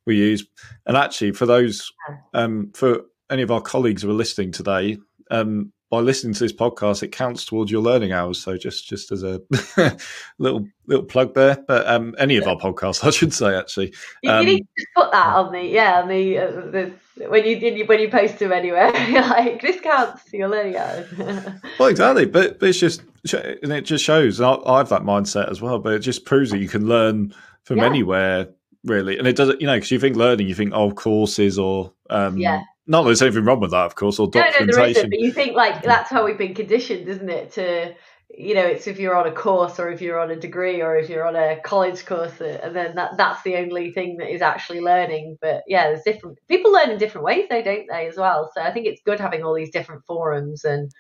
we 0.05 0.15
use. 0.15 0.47
And 0.85 0.95
actually, 0.95 1.33
for 1.33 1.45
those 1.45 1.91
um, 2.33 2.71
for 2.74 3.01
any 3.29 3.41
of 3.41 3.51
our 3.51 3.62
colleagues 3.62 4.03
who 4.03 4.09
are 4.09 4.13
listening 4.13 4.53
today, 4.53 4.97
um, 5.29 5.74
by 5.89 5.99
listening 5.99 6.33
to 6.33 6.39
this 6.39 6.53
podcast, 6.53 7.03
it 7.03 7.11
counts 7.11 7.45
towards 7.45 7.71
your 7.71 7.81
learning 7.81 8.11
hours. 8.11 8.41
So 8.41 8.57
just 8.57 8.87
just 8.87 9.11
as 9.11 9.23
a 9.23 9.41
little 10.39 10.67
little 10.87 11.05
plug 11.05 11.33
there, 11.33 11.63
but 11.67 11.87
um, 11.87 12.15
any 12.17 12.37
of 12.37 12.47
our 12.47 12.57
podcasts, 12.57 13.03
I 13.05 13.11
should 13.11 13.33
say, 13.33 13.55
actually. 13.55 13.93
Um, 14.27 14.47
you 14.47 14.55
need 14.55 14.67
to 14.77 14.85
put 14.95 15.11
that 15.11 15.35
on 15.35 15.51
the 15.51 15.63
yeah 15.63 16.01
on 16.01 16.07
the, 16.07 16.37
uh, 16.37 16.51
the 16.51 16.93
when 17.27 17.45
you 17.45 17.85
when 17.85 17.99
you 17.99 18.09
post 18.09 18.39
them 18.39 18.51
anywhere, 18.51 18.91
like 19.11 19.61
this 19.61 19.79
counts 19.79 20.23
to 20.31 20.37
your 20.37 20.49
learning 20.49 20.77
hours. 20.77 21.07
well, 21.79 21.89
exactly, 21.89 22.25
but, 22.25 22.59
but 22.59 22.69
it's 22.69 22.79
just 22.79 23.01
and 23.33 23.71
it 23.71 23.85
just 23.85 24.03
shows. 24.03 24.41
I, 24.41 24.55
I 24.65 24.79
have 24.79 24.89
that 24.89 25.03
mindset 25.03 25.50
as 25.50 25.61
well, 25.61 25.79
but 25.79 25.93
it 25.93 26.00
just 26.00 26.25
proves 26.25 26.51
that 26.51 26.59
you 26.59 26.67
can 26.67 26.87
learn 26.87 27.33
from 27.63 27.77
yeah. 27.77 27.85
anywhere 27.85 28.48
really, 28.83 29.17
and 29.17 29.27
it 29.27 29.35
doesn't 29.35 29.61
you 29.61 29.67
know 29.67 29.75
because 29.75 29.91
you 29.91 30.00
think 30.00 30.15
learning, 30.15 30.48
you 30.48 30.55
think 30.55 30.74
oh 30.74 30.91
courses 30.91 31.59
or 31.59 31.93
um, 32.09 32.37
yeah 32.37 32.63
not 32.87 33.01
that 33.01 33.07
there's 33.07 33.21
anything 33.21 33.45
wrong 33.45 33.59
with 33.59 33.71
that, 33.71 33.85
of 33.85 33.95
course, 33.95 34.19
or 34.19 34.27
documentation. 34.27 34.67
No, 34.67 34.71
no, 34.71 34.81
there 34.81 34.89
isn't. 34.89 35.09
But 35.09 35.19
you 35.19 35.31
think 35.31 35.55
like 35.55 35.81
that's 35.83 36.09
how 36.09 36.25
we've 36.25 36.37
been 36.37 36.53
conditioned, 36.53 37.07
isn't 37.07 37.29
it? 37.29 37.51
To 37.53 37.95
you 38.29 38.55
know, 38.55 38.65
it's 38.65 38.87
if 38.87 39.00
you're 39.00 39.15
on 39.15 39.27
a 39.27 39.31
course 39.31 39.79
or 39.79 39.89
if 39.89 40.01
you're 40.01 40.19
on 40.19 40.31
a 40.31 40.35
degree 40.35 40.81
or 40.81 40.98
if 40.98 41.09
you're 41.09 41.25
on 41.25 41.35
a 41.35 41.59
college 41.61 42.05
course, 42.05 42.41
uh, 42.41 42.59
and 42.63 42.75
then 42.75 42.95
that 42.95 43.17
that's 43.17 43.41
the 43.43 43.55
only 43.55 43.91
thing 43.91 44.17
that 44.17 44.33
is 44.33 44.41
actually 44.41 44.81
learning. 44.81 45.37
But 45.41 45.63
yeah, 45.67 45.87
there's 45.87 46.03
different 46.03 46.37
people 46.48 46.71
learn 46.71 46.89
in 46.89 46.98
different 46.98 47.25
ways, 47.25 47.48
though, 47.50 47.61
don't 47.61 47.87
they, 47.89 48.07
as 48.07 48.17
well? 48.17 48.51
So 48.53 48.61
I 48.61 48.71
think 48.71 48.87
it's 48.87 49.01
good 49.05 49.19
having 49.19 49.43
all 49.43 49.53
these 49.53 49.71
different 49.71 50.03
forums 50.05 50.63
and 50.63 50.91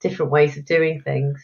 different 0.00 0.32
ways 0.32 0.56
of 0.56 0.64
doing 0.64 1.00
things. 1.00 1.42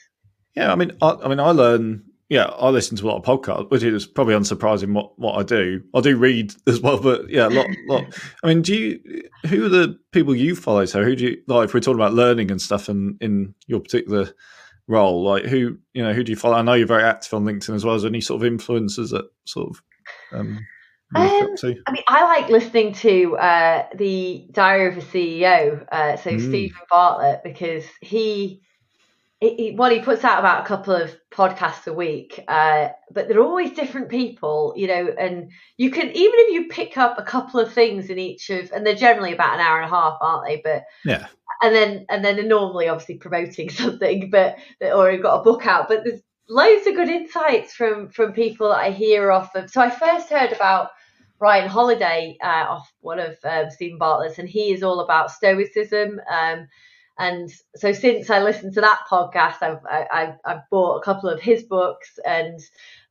Yeah, 0.55 0.71
I 0.71 0.75
mean, 0.75 0.93
I, 1.01 1.13
I 1.23 1.29
mean, 1.29 1.41
I 1.41 1.51
learn 1.51 2.05
yeah, 2.33 2.45
I 2.45 2.71
listen 2.71 2.97
to 2.97 3.05
a 3.05 3.09
lot 3.09 3.19
of 3.19 3.25
podcasts, 3.25 3.71
which 3.71 3.83
is 3.83 4.07
probably 4.07 4.35
unsurprising 4.35 4.95
what, 4.95 5.19
what 5.19 5.39
I 5.39 5.43
do. 5.43 5.83
I 5.95 6.01
do 6.01 6.17
read 6.17 6.55
as 6.67 6.81
well, 6.81 6.99
but 6.99 7.29
yeah, 7.29 7.47
a 7.47 7.51
lot, 7.51 7.67
lot. 7.87 8.05
I 8.43 8.47
mean, 8.47 8.63
do 8.63 8.75
you? 8.75 9.23
Who 9.49 9.67
are 9.67 9.69
the 9.69 9.99
people 10.13 10.35
you 10.35 10.57
follow? 10.57 10.87
So, 10.87 11.05
who 11.05 11.15
do 11.15 11.27
you 11.27 11.43
like? 11.47 11.67
If 11.67 11.75
we're 11.75 11.81
talking 11.81 12.01
about 12.01 12.15
learning 12.15 12.51
and 12.51 12.61
stuff, 12.61 12.89
and 12.89 13.19
in, 13.21 13.55
your 13.67 13.81
particular 13.81 14.33
role, 14.89 15.23
like 15.23 15.45
who 15.45 15.77
you 15.93 16.03
know, 16.03 16.15
who 16.15 16.25
do 16.25 16.33
you 16.33 16.37
follow? 16.37 16.57
I 16.57 16.63
know 16.63 16.73
you're 16.73 16.87
very 16.87 17.03
active 17.03 17.35
on 17.35 17.45
LinkedIn 17.45 17.75
as 17.75 17.85
well. 17.85 17.97
Is 17.97 18.03
there 18.03 18.09
any 18.09 18.23
sort 18.23 18.43
of 18.43 18.51
influencers 18.51 19.11
that 19.11 19.29
sort 19.45 19.69
of? 19.69 19.83
Um, 20.33 20.67
um, 21.15 21.55
I 21.87 21.93
mean, 21.93 22.03
I 22.09 22.25
like 22.25 22.49
listening 22.49 22.95
to 22.95 23.37
uh, 23.37 23.87
the 23.95 24.49
Diary 24.53 24.89
of 24.89 24.97
a 24.97 25.07
CEO, 25.07 25.87
uh, 25.93 26.17
so 26.17 26.31
mm. 26.31 26.41
Steven 26.41 26.81
Bartlett, 26.89 27.43
because 27.45 27.85
he 28.01 28.63
he, 29.43 29.75
well, 29.77 29.91
he 29.91 29.99
puts 29.99 30.23
out 30.23 30.39
about 30.39 30.65
a 30.65 30.69
couple 30.69 30.95
of 30.95 31.17
podcasts 31.33 31.89
a 31.89 31.93
week, 31.93 32.43
uh, 32.47 32.91
but 33.11 33.27
they're 33.27 33.43
always 33.43 33.73
different 33.73 34.09
people, 34.09 34.73
you 34.77 34.87
know. 34.87 35.13
And 35.19 35.51
you 35.77 35.91
can 35.91 36.07
even 36.07 36.17
if 36.17 36.53
you 36.55 36.69
pick 36.69 36.97
up 36.97 37.19
a 37.19 37.25
couple 37.25 37.59
of 37.59 37.73
things 37.73 38.09
in 38.09 38.21
each 38.21 38.51
of, 38.51 38.71
and 38.71 38.87
they're 38.87 38.95
generally 38.95 39.33
about 39.33 39.55
an 39.55 39.61
hour 39.61 39.81
and 39.81 39.93
a 39.93 39.95
half, 39.95 40.17
aren't 40.21 40.47
they? 40.47 40.61
But 40.63 40.85
yeah, 41.05 41.27
and 41.61 41.75
then 41.75 42.07
and 42.09 42.25
then 42.25 42.37
they're 42.37 42.45
normally 42.45 42.89
obviously 42.89 43.17
promoting 43.17 43.69
something, 43.71 44.31
but 44.31 44.59
or 44.81 45.11
you've 45.11 45.23
got 45.23 45.41
a 45.41 45.45
book 45.45 45.67
out. 45.67 45.89
But 45.89 46.05
there's 46.05 46.21
loads 46.49 46.87
of 46.87 46.95
good 46.95 47.09
insights 47.09 47.75
from 47.75 48.11
from 48.11 48.33
people 48.33 48.69
that 48.69 48.81
I 48.81 48.91
hear 48.91 49.33
off 49.33 49.57
of. 49.57 49.71
So 49.71 49.81
I 49.81 49.91
first 49.91 50.31
heard 50.31 50.53
about 50.53 50.91
Ryan 51.41 51.69
Holiday 51.69 52.37
uh, 52.41 52.67
off 52.69 52.93
one 53.01 53.19
of 53.19 53.37
um, 53.43 53.71
Steven 53.71 53.99
Bartlett's, 53.99 54.39
and 54.39 54.49
he 54.49 54.73
is 54.73 54.85
all 54.85 55.01
about 55.01 55.33
Stoicism. 55.33 56.21
Um, 56.31 56.69
and 57.23 57.53
so 57.77 57.93
since 57.93 58.31
I 58.31 58.43
listened 58.43 58.75
to 58.75 58.81
that 58.81 59.05
podcast, 59.09 59.63
I've 59.63 59.79
I, 59.89 60.35
have 60.45 60.65
bought 60.73 60.97
a 60.97 61.05
couple 61.05 61.29
of 61.29 61.41
his 61.41 61.63
books 61.63 62.19
and 62.27 62.59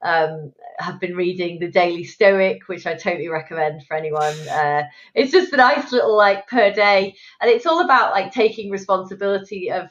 um, 0.02 0.52
have 0.80 1.00
been 1.00 1.16
reading 1.16 1.60
the 1.60 1.72
Daily 1.72 2.04
Stoic, 2.04 2.68
which 2.68 2.86
I 2.86 2.96
totally 2.96 3.30
recommend 3.30 3.86
for 3.86 3.96
anyone. 3.96 4.36
Uh, 4.50 4.84
it's 5.16 5.32
just 5.32 5.54
a 5.54 5.58
nice 5.58 5.94
little 5.94 6.18
like 6.18 6.46
per 6.50 6.74
day, 6.74 7.16
and 7.40 7.50
it's 7.50 7.66
all 7.66 7.86
about 7.86 8.12
like 8.12 8.34
taking 8.34 8.70
responsibility 8.70 9.72
of 9.72 9.90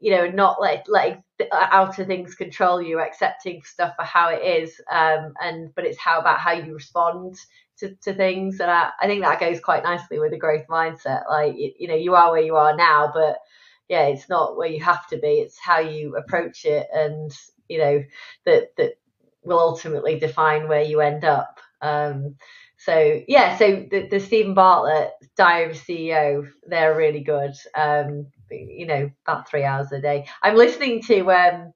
you 0.00 0.12
know 0.12 0.26
not 0.26 0.58
like 0.58 0.84
letting 0.88 1.22
outer 1.52 2.06
things 2.06 2.34
control 2.34 2.80
you, 2.80 2.98
accepting 2.98 3.60
stuff 3.62 3.92
for 3.94 4.04
how 4.04 4.30
it 4.30 4.42
is, 4.42 4.80
um, 4.90 5.34
and 5.38 5.74
but 5.74 5.84
it's 5.84 5.98
how 5.98 6.18
about 6.18 6.38
how 6.40 6.52
you 6.52 6.72
respond 6.72 7.36
to, 7.80 7.94
to 7.96 8.14
things. 8.14 8.60
And 8.60 8.70
I, 8.70 8.90
I 9.00 9.06
think 9.06 9.22
that 9.22 9.40
goes 9.40 9.60
quite 9.60 9.82
nicely 9.82 10.18
with 10.18 10.32
a 10.32 10.38
growth 10.38 10.66
mindset. 10.68 11.22
Like 11.28 11.56
you, 11.56 11.72
you 11.78 11.88
know 11.88 11.94
you 11.94 12.14
are 12.14 12.30
where 12.30 12.42
you 12.42 12.56
are 12.56 12.76
now 12.76 13.10
but 13.12 13.38
yeah 13.88 14.04
it's 14.04 14.28
not 14.28 14.56
where 14.56 14.68
you 14.68 14.82
have 14.82 15.06
to 15.08 15.18
be. 15.18 15.34
It's 15.40 15.58
how 15.58 15.80
you 15.80 16.16
approach 16.16 16.64
it 16.64 16.86
and 16.92 17.32
you 17.68 17.78
know 17.78 18.04
that 18.44 18.76
that 18.76 18.92
will 19.42 19.58
ultimately 19.58 20.18
define 20.18 20.68
where 20.68 20.82
you 20.82 21.00
end 21.00 21.24
up. 21.24 21.60
Um, 21.82 22.36
so 22.76 23.20
yeah 23.26 23.56
so 23.58 23.86
the, 23.90 24.08
the 24.08 24.20
Steven 24.20 24.54
Bartlett 24.54 25.12
Diary 25.36 25.74
CEO 25.74 26.48
they're 26.66 26.96
really 26.96 27.22
good. 27.22 27.54
Um, 27.74 28.26
you 28.50 28.86
know 28.86 29.10
about 29.26 29.48
three 29.48 29.64
hours 29.64 29.92
a 29.92 30.00
day. 30.00 30.26
I'm 30.42 30.56
listening 30.56 31.02
to 31.02 31.30
um, 31.30 31.72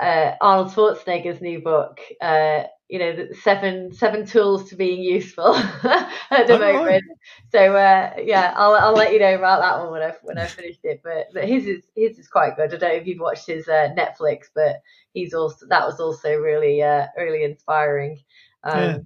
uh, 0.00 0.32
Arnold 0.40 0.72
Schwarzenegger's 0.72 1.40
new 1.40 1.60
book 1.60 2.00
uh, 2.20 2.64
you 2.92 2.98
know 2.98 3.16
the 3.16 3.34
seven 3.34 3.90
seven 3.94 4.26
tools 4.26 4.68
to 4.68 4.76
being 4.76 5.02
useful 5.02 5.54
at 5.56 6.46
the 6.46 6.58
moment. 6.58 6.84
Right. 6.84 7.02
So 7.50 7.74
uh, 7.74 8.12
yeah, 8.22 8.52
I'll 8.54 8.74
I'll 8.74 8.92
let 8.92 9.14
you 9.14 9.18
know 9.18 9.34
about 9.34 9.62
that 9.62 9.82
one 9.82 9.92
when 9.92 10.02
I 10.02 10.12
when 10.22 10.36
I 10.36 10.44
finished 10.44 10.80
it. 10.82 11.00
But 11.02 11.28
but 11.32 11.48
his 11.48 11.66
is 11.66 11.84
his 11.96 12.18
is 12.18 12.28
quite 12.28 12.54
good. 12.54 12.74
I 12.74 12.76
don't 12.76 12.90
know 12.90 12.96
if 12.96 13.06
you've 13.06 13.18
watched 13.18 13.46
his 13.46 13.66
uh, 13.66 13.94
Netflix, 13.96 14.48
but 14.54 14.82
he's 15.14 15.32
also 15.32 15.64
that 15.70 15.86
was 15.86 16.00
also 16.00 16.34
really 16.34 16.82
uh, 16.82 17.06
really 17.16 17.44
inspiring. 17.44 18.18
Um, 18.62 18.78
yeah. 18.78 18.98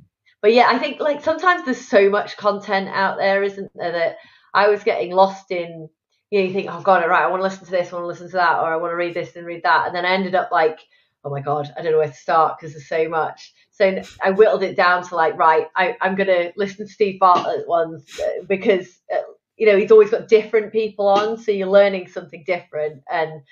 But 0.42 0.52
yeah, 0.52 0.66
I 0.68 0.80
think 0.80 0.98
like 0.98 1.22
sometimes 1.22 1.64
there's 1.64 1.86
so 1.86 2.10
much 2.10 2.36
content 2.36 2.88
out 2.88 3.18
there, 3.18 3.44
isn't 3.44 3.70
there? 3.76 3.92
That 3.92 4.16
I 4.52 4.68
was 4.68 4.82
getting 4.82 5.12
lost 5.12 5.52
in. 5.52 5.88
You 6.32 6.40
know, 6.40 6.46
you 6.48 6.52
think, 6.52 6.68
oh 6.68 6.80
god, 6.80 7.08
right, 7.08 7.22
I 7.22 7.28
want 7.28 7.38
to 7.38 7.44
listen 7.44 7.66
to 7.66 7.70
this, 7.70 7.92
I 7.92 7.94
want 7.94 8.02
to 8.02 8.08
listen 8.08 8.30
to 8.30 8.36
that, 8.38 8.58
or 8.58 8.72
I 8.72 8.78
want 8.78 8.90
to 8.90 8.96
read 8.96 9.14
this 9.14 9.36
and 9.36 9.46
read 9.46 9.62
that, 9.62 9.86
and 9.86 9.94
then 9.94 10.04
I 10.04 10.10
ended 10.10 10.34
up 10.34 10.50
like, 10.50 10.80
oh 11.24 11.30
my 11.30 11.40
god, 11.40 11.72
I 11.76 11.82
don't 11.82 11.92
know 11.92 11.98
where 11.98 12.08
to 12.08 12.14
start 12.14 12.58
because 12.58 12.72
there's 12.72 12.88
so 12.88 13.08
much. 13.08 13.52
So 13.76 14.02
I 14.22 14.30
whittled 14.30 14.62
it 14.62 14.74
down 14.74 15.06
to 15.06 15.14
like, 15.14 15.36
right, 15.36 15.66
I, 15.76 15.96
I'm 16.00 16.14
going 16.14 16.28
to 16.28 16.50
listen 16.56 16.86
to 16.86 16.92
Steve 16.92 17.20
Bartlett 17.20 17.68
ones 17.68 18.18
uh, 18.18 18.44
because, 18.48 18.88
uh, 19.12 19.18
you 19.58 19.66
know, 19.66 19.76
he's 19.76 19.90
always 19.90 20.10
got 20.10 20.28
different 20.28 20.72
people 20.72 21.08
on. 21.08 21.36
So 21.36 21.52
you're 21.52 21.68
learning 21.68 22.08
something 22.08 22.42
different. 22.46 23.02
And 23.12 23.42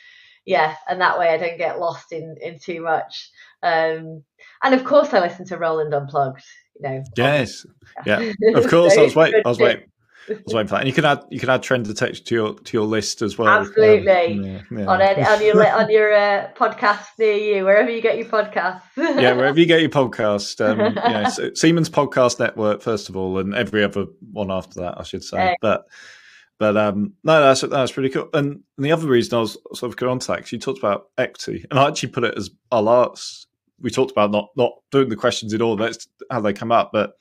yeah, 0.47 0.77
and 0.89 1.03
that 1.03 1.19
way 1.19 1.29
I 1.29 1.37
don't 1.37 1.59
get 1.59 1.79
lost 1.79 2.11
in, 2.13 2.37
in 2.41 2.59
too 2.59 2.81
much. 2.81 3.31
Um, 3.63 4.25
and 4.63 4.75
of 4.75 4.85
course 4.85 5.13
I 5.13 5.21
listen 5.21 5.45
to 5.49 5.59
Roland 5.59 5.93
Unplugged, 5.93 6.43
you 6.77 6.89
know. 6.89 7.05
Yes. 7.17 7.67
Yeah. 8.05 8.33
Of 8.55 8.67
course. 8.69 8.99
I 8.99 9.03
was 9.03 9.15
waiting. 9.15 9.43
I 9.45 9.49
was 9.49 9.61
waiting. 9.61 9.77
I 9.77 9.81
was 9.81 9.85
waiting 9.85 9.94
for 10.27 10.65
that. 10.65 10.73
And 10.73 10.87
you 10.87 10.93
can 10.93 11.05
add 11.05 11.25
you 11.31 11.39
can 11.39 11.51
add 11.51 11.63
trend 11.63 11.87
detection 11.87 12.25
to 12.27 12.35
your 12.35 12.55
to 12.55 12.77
your 12.77 12.87
list 12.87 13.23
as 13.23 13.37
well. 13.39 13.49
Absolutely. 13.49 14.11
Um, 14.11 14.45
yeah, 14.45 14.61
yeah. 14.71 14.87
On, 14.87 15.01
any, 15.01 15.23
on 15.23 15.43
your 15.43 15.73
on 15.81 15.91
your 15.91 16.15
uh, 16.15 16.51
podcast 16.55 17.07
near 17.19 17.35
you, 17.35 17.65
wherever 17.65 17.91
you 17.91 18.01
get 18.01 18.17
your 18.17 18.27
podcasts. 18.27 18.83
yeah, 18.97 19.33
wherever 19.33 19.59
you 19.59 19.67
get 19.67 19.81
your 19.81 19.91
podcast. 19.91 20.65
Um, 20.65 20.95
yeah, 20.97 21.29
so 21.29 21.53
Siemens 21.55 21.91
Podcast 21.91 22.39
Network 22.39 22.83
first 22.83 23.09
of 23.09 23.17
all, 23.17 23.39
and 23.39 23.55
every 23.55 23.85
other 23.85 24.07
one 24.33 24.51
after 24.51 24.81
that, 24.81 24.99
I 24.99 25.03
should 25.03 25.25
say. 25.25 25.57
But 25.61 25.87
but 26.59 26.77
um, 26.77 27.15
no, 27.25 27.41
that's 27.41 27.63
that's 27.63 27.93
pretty 27.93 28.11
cool. 28.11 28.29
And, 28.33 28.63
and 28.77 28.85
the 28.85 28.93
other 28.93 29.09
reason 29.09 29.37
I 29.37 29.41
was 29.41 29.59
sort 29.75 29.91
of 29.91 29.97
going 29.97 30.13
on 30.13 30.19
to 30.21 30.27
that, 30.29 30.51
you 30.53 30.59
talked 30.59 30.79
about 30.79 31.09
equity, 31.19 31.65
and 31.71 31.79
I 31.79 31.89
actually 31.89 32.11
put 32.11 32.25
it 32.25 32.37
as 32.37 32.51
our 32.71 32.83
last. 32.83 33.49
We 33.81 33.91
talked 33.91 34.13
about 34.13 34.31
not 34.31 34.51
not 34.57 34.73
doing 34.91 35.09
the 35.09 35.17
questions 35.17 35.53
in 35.53 35.61
order. 35.61 35.85
That's 35.85 36.09
how 36.31 36.41
they 36.41 36.53
come 36.53 36.73
up, 36.73 36.91
but 36.93 37.15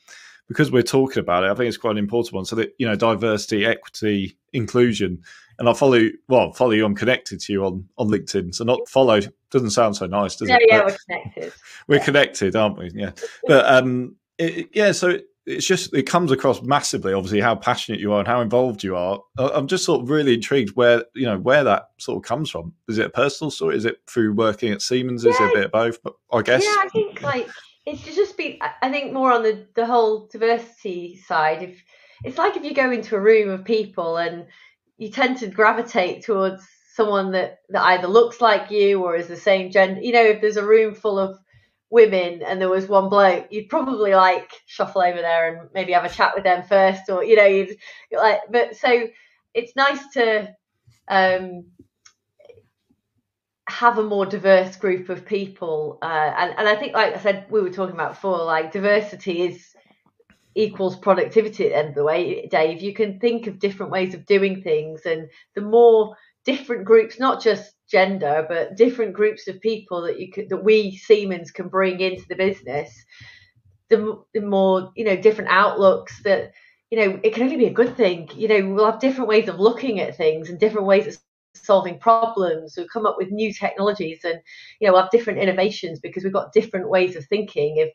because 0.48 0.72
we're 0.72 0.84
talking 0.84 1.22
about 1.22 1.44
it, 1.44 1.52
I 1.52 1.56
think 1.56 1.68
it's 1.68 1.78
quite 1.78 1.92
an 1.92 1.98
important 1.98 2.34
one. 2.34 2.46
So 2.46 2.56
that 2.58 2.74
you 2.78 2.88
know, 2.88 2.96
diversity, 2.96 3.66
equity, 3.66 4.38
inclusion, 4.52 5.24
and 5.60 5.70
I 5.70 5.74
follow 5.74 6.10
well, 6.28 6.52
follow 6.54 6.72
you. 6.72 6.86
I'm 6.86 6.96
connected 6.96 7.40
to 7.42 7.54
you 7.54 7.66
on 7.66 7.88
on 7.98 8.10
LinkedIn. 8.10 8.54
So 8.56 8.64
not 8.64 8.88
follow 8.88 9.22
doesn't 9.52 9.72
sound 9.72 9.96
so 9.96 10.06
nice, 10.06 10.36
does 10.36 10.50
yeah, 10.50 10.58
it? 10.60 10.66
Yeah, 10.68 10.78
yeah, 10.78 10.84
we're 10.86 10.98
connected. 11.06 11.54
We're 11.88 11.98
yeah. 11.98 12.06
connected, 12.06 12.56
aren't 12.56 12.78
we? 12.78 12.92
Yeah, 12.94 13.12
but 13.46 13.66
um, 13.66 14.16
it, 14.38 14.70
yeah. 14.74 14.94
So 14.94 15.20
it's 15.46 15.66
just 15.66 15.94
it 15.94 16.04
comes 16.04 16.32
across 16.32 16.62
massively, 16.62 17.14
obviously, 17.14 17.42
how 17.42 17.56
passionate 17.56 18.00
you 18.00 18.14
are 18.14 18.20
and 18.20 18.28
how 18.28 18.42
involved 18.42 18.84
you 18.84 18.96
are. 18.96 19.22
I'm 19.38 19.68
just 19.68 19.84
sort 19.84 20.02
of 20.02 20.10
really 20.10 20.36
intrigued 20.36 20.76
where 20.76 21.04
you 21.14 21.26
know 21.26 21.38
where 21.38 21.64
that 21.64 21.90
sort 21.98 22.18
of 22.18 22.24
comes 22.24 22.50
from. 22.50 22.74
Is 22.88 22.98
it 22.98 23.08
a 23.08 23.10
personal 23.10 23.52
story? 23.52 23.76
Is 23.76 23.86
it 23.86 23.98
through 24.08 24.34
working 24.34 24.72
at 24.72 24.82
Siemens? 24.82 25.26
Is 25.26 25.36
it 25.40 25.44
a 25.44 25.54
bit 25.54 25.66
of 25.66 25.72
both? 25.72 26.02
But 26.02 26.14
I 26.32 26.42
guess. 26.42 26.64
Yeah, 26.64 26.76
I 26.80 26.90
think 26.90 27.22
like 27.22 27.50
it's 27.86 28.04
just 28.04 28.38
be 28.38 28.62
I 28.82 28.90
think 28.90 29.14
more 29.14 29.32
on 29.32 29.44
the 29.44 29.68
the 29.76 29.86
whole 29.86 30.28
diversity 30.28 31.18
side. 31.18 31.64
If 31.64 31.84
it's 32.24 32.38
like 32.38 32.56
if 32.56 32.64
you 32.64 32.74
go 32.74 32.92
into 32.92 33.16
a 33.16 33.20
room 33.20 33.50
of 33.50 33.66
people 33.66 34.18
and 34.18 34.48
you 34.98 35.10
tend 35.10 35.38
to 35.40 35.48
gravitate 35.48 36.24
towards 36.24 36.66
someone 36.94 37.32
that 37.32 37.60
that 37.70 37.84
either 37.84 38.08
looks 38.08 38.40
like 38.40 38.72
you 38.72 39.04
or 39.04 39.16
is 39.16 39.28
the 39.28 39.36
same 39.36 39.72
gender. 39.72 40.02
You 40.02 40.14
know, 40.14 40.24
if 40.24 40.42
there's 40.42 40.58
a 40.58 40.66
room 40.66 40.94
full 40.94 41.20
of 41.20 41.38
women 41.90 42.42
and 42.44 42.62
there 42.62 42.70
was 42.70 42.88
one 42.88 43.10
bloke, 43.10 43.48
you'd 43.52 43.70
probably 43.70 44.14
like 44.16 44.50
shuffle 44.66 45.02
over 45.02 45.20
there 45.20 45.56
and 45.58 45.70
maybe 45.74 45.94
have 45.94 46.06
a 46.06 46.10
chat 46.10 46.34
with 46.36 46.44
them 46.44 46.64
first, 46.64 47.10
or 47.10 47.24
you 47.24 47.36
know, 47.36 47.46
you'd 47.46 47.76
like. 48.12 48.42
But 48.50 48.76
so 48.78 49.08
it's 49.54 49.76
nice 49.76 50.06
to 50.14 50.56
um, 51.08 51.66
have 53.74 53.98
a 53.98 54.04
more 54.04 54.26
diverse 54.26 54.76
group 54.76 55.10
of 55.10 55.26
people 55.26 55.98
uh, 56.02 56.34
and, 56.38 56.54
and 56.58 56.68
i 56.68 56.76
think 56.76 56.94
like 56.94 57.16
i 57.16 57.20
said 57.20 57.46
we 57.50 57.62
were 57.62 57.70
talking 57.70 57.96
about 57.96 58.14
before 58.14 58.44
like 58.44 58.72
diversity 58.72 59.42
is 59.44 59.76
equals 60.56 60.98
productivity 60.98 61.66
at 61.66 61.70
the 61.72 61.78
end 61.78 61.90
of 61.90 61.96
the 61.96 62.04
way 62.04 62.48
dave. 62.52 62.82
You 62.82 62.94
can 62.94 63.20
think 63.20 63.48
of 63.48 63.60
different 63.60 63.92
ways 63.92 64.14
of 64.14 64.26
doing 64.28 64.62
things 64.62 65.02
and 65.06 65.28
the 65.56 65.62
more 65.62 66.16
different 66.46 66.86
groups 66.86 67.20
not 67.20 67.42
just 67.42 67.74
gender 67.90 68.46
but 68.48 68.76
different 68.78 69.14
groups 69.14 69.48
of 69.48 69.62
people 69.62 70.02
that 70.04 70.20
you 70.20 70.32
could 70.32 70.50
that 70.50 70.64
we 70.64 70.96
siemens 70.96 71.52
can 71.52 71.70
bring 71.70 72.00
into 72.00 72.24
the 72.30 72.36
business 72.36 72.94
the, 73.90 74.22
the 74.34 74.42
more 74.42 74.92
you 74.96 75.06
know 75.06 75.16
different 75.16 75.50
outlooks 75.52 76.22
that 76.24 76.52
you 76.90 77.00
know 77.00 77.20
it 77.24 77.34
can 77.34 77.44
only 77.44 77.58
be 77.58 77.66
a 77.68 77.74
good 77.74 77.96
thing. 77.96 78.30
You 78.36 78.48
know 78.48 78.74
we'll 78.74 78.92
have 78.92 79.00
different 79.00 79.30
ways 79.30 79.48
of 79.50 79.60
looking 79.60 80.00
at 80.00 80.18
things 80.18 80.50
and 80.50 80.60
different 80.60 80.88
ways 80.88 81.08
of 81.08 81.18
solving 81.56 82.00
problems 82.00 82.76
we 82.78 82.88
come 82.88 83.06
up 83.06 83.16
with 83.18 83.32
new 83.32 83.54
technologies 83.54 84.22
and 84.24 84.40
you 84.80 84.88
know 84.88 84.98
have 84.98 85.12
different 85.12 85.40
innovations 85.40 86.00
because 86.00 86.24
we've 86.24 86.34
got 86.34 86.54
different 86.54 86.90
ways 86.90 87.16
of 87.16 87.26
thinking. 87.26 87.78
If 87.78 87.90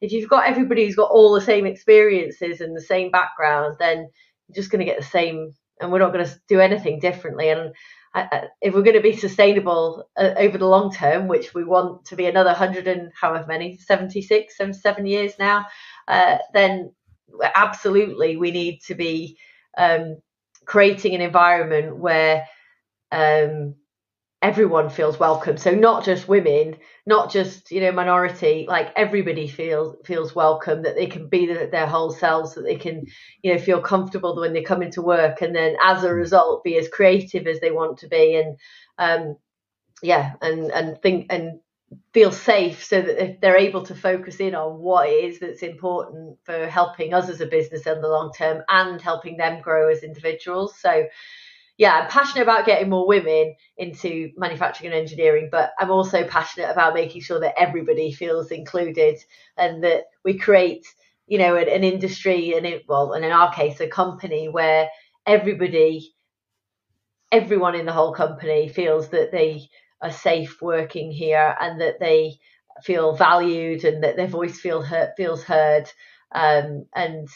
if 0.00 0.12
you've 0.12 0.30
got 0.30 0.46
everybody 0.46 0.84
who's 0.84 0.96
got 0.96 1.10
all 1.10 1.32
the 1.32 1.40
same 1.40 1.66
experiences 1.66 2.60
and 2.60 2.76
the 2.76 2.80
same 2.80 3.10
background 3.10 3.76
then 3.78 4.08
you're 4.48 4.54
just 4.54 4.70
going 4.70 4.80
to 4.80 4.90
get 4.90 4.98
the 4.98 5.06
same 5.06 5.52
and 5.80 5.90
we're 5.90 5.98
not 5.98 6.12
going 6.12 6.24
to 6.24 6.40
do 6.48 6.60
anything 6.60 7.00
differently. 7.00 7.50
And 7.50 7.72
if 8.60 8.74
we're 8.74 8.82
going 8.82 8.96
to 8.96 9.02
be 9.02 9.16
sustainable 9.16 10.08
uh, 10.16 10.34
over 10.36 10.58
the 10.58 10.66
long 10.66 10.92
term, 10.92 11.28
which 11.28 11.54
we 11.54 11.64
want 11.64 12.04
to 12.06 12.16
be 12.16 12.26
another 12.26 12.50
100 12.50 12.86
and 12.86 13.10
however 13.18 13.46
many, 13.46 13.76
76, 13.76 14.56
77 14.56 15.06
years 15.06 15.32
now, 15.38 15.66
uh, 16.08 16.38
then 16.52 16.92
absolutely 17.54 18.36
we 18.36 18.50
need 18.50 18.80
to 18.86 18.94
be 18.94 19.38
um, 19.78 20.18
creating 20.66 21.14
an 21.14 21.20
environment 21.20 21.96
where 21.96 22.46
um, 23.12 23.76
everyone 24.42 24.90
feels 24.90 25.18
welcome. 25.20 25.56
So 25.56 25.72
not 25.72 26.04
just 26.04 26.28
women, 26.28 26.76
not 27.06 27.30
just 27.30 27.70
you 27.70 27.80
know 27.80 27.92
minority, 27.92 28.66
like 28.68 28.92
everybody 28.96 29.48
feels 29.48 29.96
feels 30.04 30.34
welcome 30.34 30.82
that 30.82 30.96
they 30.96 31.06
can 31.06 31.28
be 31.28 31.46
the, 31.46 31.68
their 31.70 31.86
whole 31.86 32.10
selves, 32.10 32.54
that 32.54 32.62
they 32.62 32.76
can 32.76 33.04
you 33.42 33.52
know 33.52 33.60
feel 33.60 33.80
comfortable 33.80 34.36
when 34.38 34.52
they 34.52 34.62
come 34.62 34.82
into 34.82 35.02
work, 35.02 35.42
and 35.42 35.54
then 35.54 35.76
as 35.84 36.04
a 36.04 36.12
result 36.12 36.64
be 36.64 36.76
as 36.78 36.88
creative 36.88 37.46
as 37.46 37.60
they 37.60 37.70
want 37.70 37.98
to 37.98 38.08
be, 38.08 38.36
and 38.36 38.56
um, 38.98 39.36
yeah, 40.02 40.34
and 40.42 40.70
and 40.72 41.00
think 41.02 41.26
and 41.30 41.60
feel 42.14 42.32
safe 42.32 42.84
so 42.84 43.02
that 43.02 43.40
they're 43.42 43.56
able 43.56 43.82
to 43.84 43.94
focus 43.94 44.36
in 44.40 44.54
on 44.54 44.78
what 44.78 45.08
it 45.08 45.12
is 45.12 45.38
that's 45.40 45.62
important 45.62 46.38
for 46.44 46.66
helping 46.66 47.12
us 47.12 47.28
as 47.28 47.40
a 47.42 47.46
business 47.46 47.86
in 47.86 48.00
the 48.00 48.08
long 48.08 48.32
term 48.36 48.62
and 48.70 49.00
helping 49.00 49.36
them 49.36 49.60
grow 49.60 49.90
as 49.90 50.02
individuals 50.02 50.74
so 50.80 51.04
yeah, 51.78 52.00
I'm 52.00 52.08
passionate 52.08 52.42
about 52.42 52.66
getting 52.66 52.90
more 52.90 53.06
women 53.06 53.54
into 53.76 54.30
manufacturing 54.36 54.92
and 54.92 55.00
engineering, 55.00 55.48
but 55.50 55.72
I'm 55.78 55.90
also 55.90 56.24
passionate 56.26 56.70
about 56.70 56.94
making 56.94 57.22
sure 57.22 57.40
that 57.40 57.58
everybody 57.58 58.12
feels 58.12 58.50
included 58.50 59.18
and 59.56 59.82
that 59.82 60.04
we 60.24 60.38
create, 60.38 60.86
you 61.26 61.38
know, 61.38 61.56
an, 61.56 61.68
an 61.68 61.82
industry 61.82 62.54
and 62.54 62.66
it, 62.66 62.84
well, 62.88 63.12
and 63.14 63.24
in 63.24 63.32
our 63.32 63.52
case, 63.52 63.80
a 63.80 63.88
company 63.88 64.48
where 64.48 64.88
everybody, 65.26 66.14
everyone 67.30 67.74
in 67.74 67.86
the 67.86 67.92
whole 67.92 68.12
company 68.12 68.68
feels 68.68 69.08
that 69.08 69.32
they 69.32 69.68
are 70.02 70.12
safe 70.12 70.60
working 70.60 71.10
here 71.10 71.56
and 71.58 71.80
that 71.80 72.00
they 72.00 72.34
feel 72.82 73.16
valued 73.16 73.84
and 73.84 74.04
that 74.04 74.16
their 74.16 74.26
voice 74.26 74.58
feel 74.60 74.82
heard, 74.82 75.12
feels 75.16 75.42
heard. 75.42 75.84
Um, 76.34 76.86
and 76.94 77.28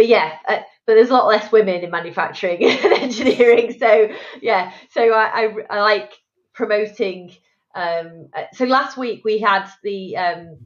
but 0.00 0.08
yeah, 0.08 0.38
uh, 0.48 0.60
but 0.86 0.94
there's 0.94 1.10
a 1.10 1.12
lot 1.12 1.26
less 1.26 1.52
women 1.52 1.84
in 1.84 1.90
manufacturing 1.90 2.64
and 2.64 2.92
engineering. 2.94 3.76
So 3.78 4.08
yeah, 4.40 4.72
so 4.88 5.12
I, 5.12 5.42
I, 5.44 5.54
I 5.68 5.80
like 5.82 6.14
promoting. 6.54 7.34
Um, 7.74 8.28
uh, 8.34 8.44
so 8.54 8.64
last 8.64 8.96
week 8.96 9.26
we 9.26 9.40
had 9.40 9.68
the 9.82 10.16
um, 10.16 10.56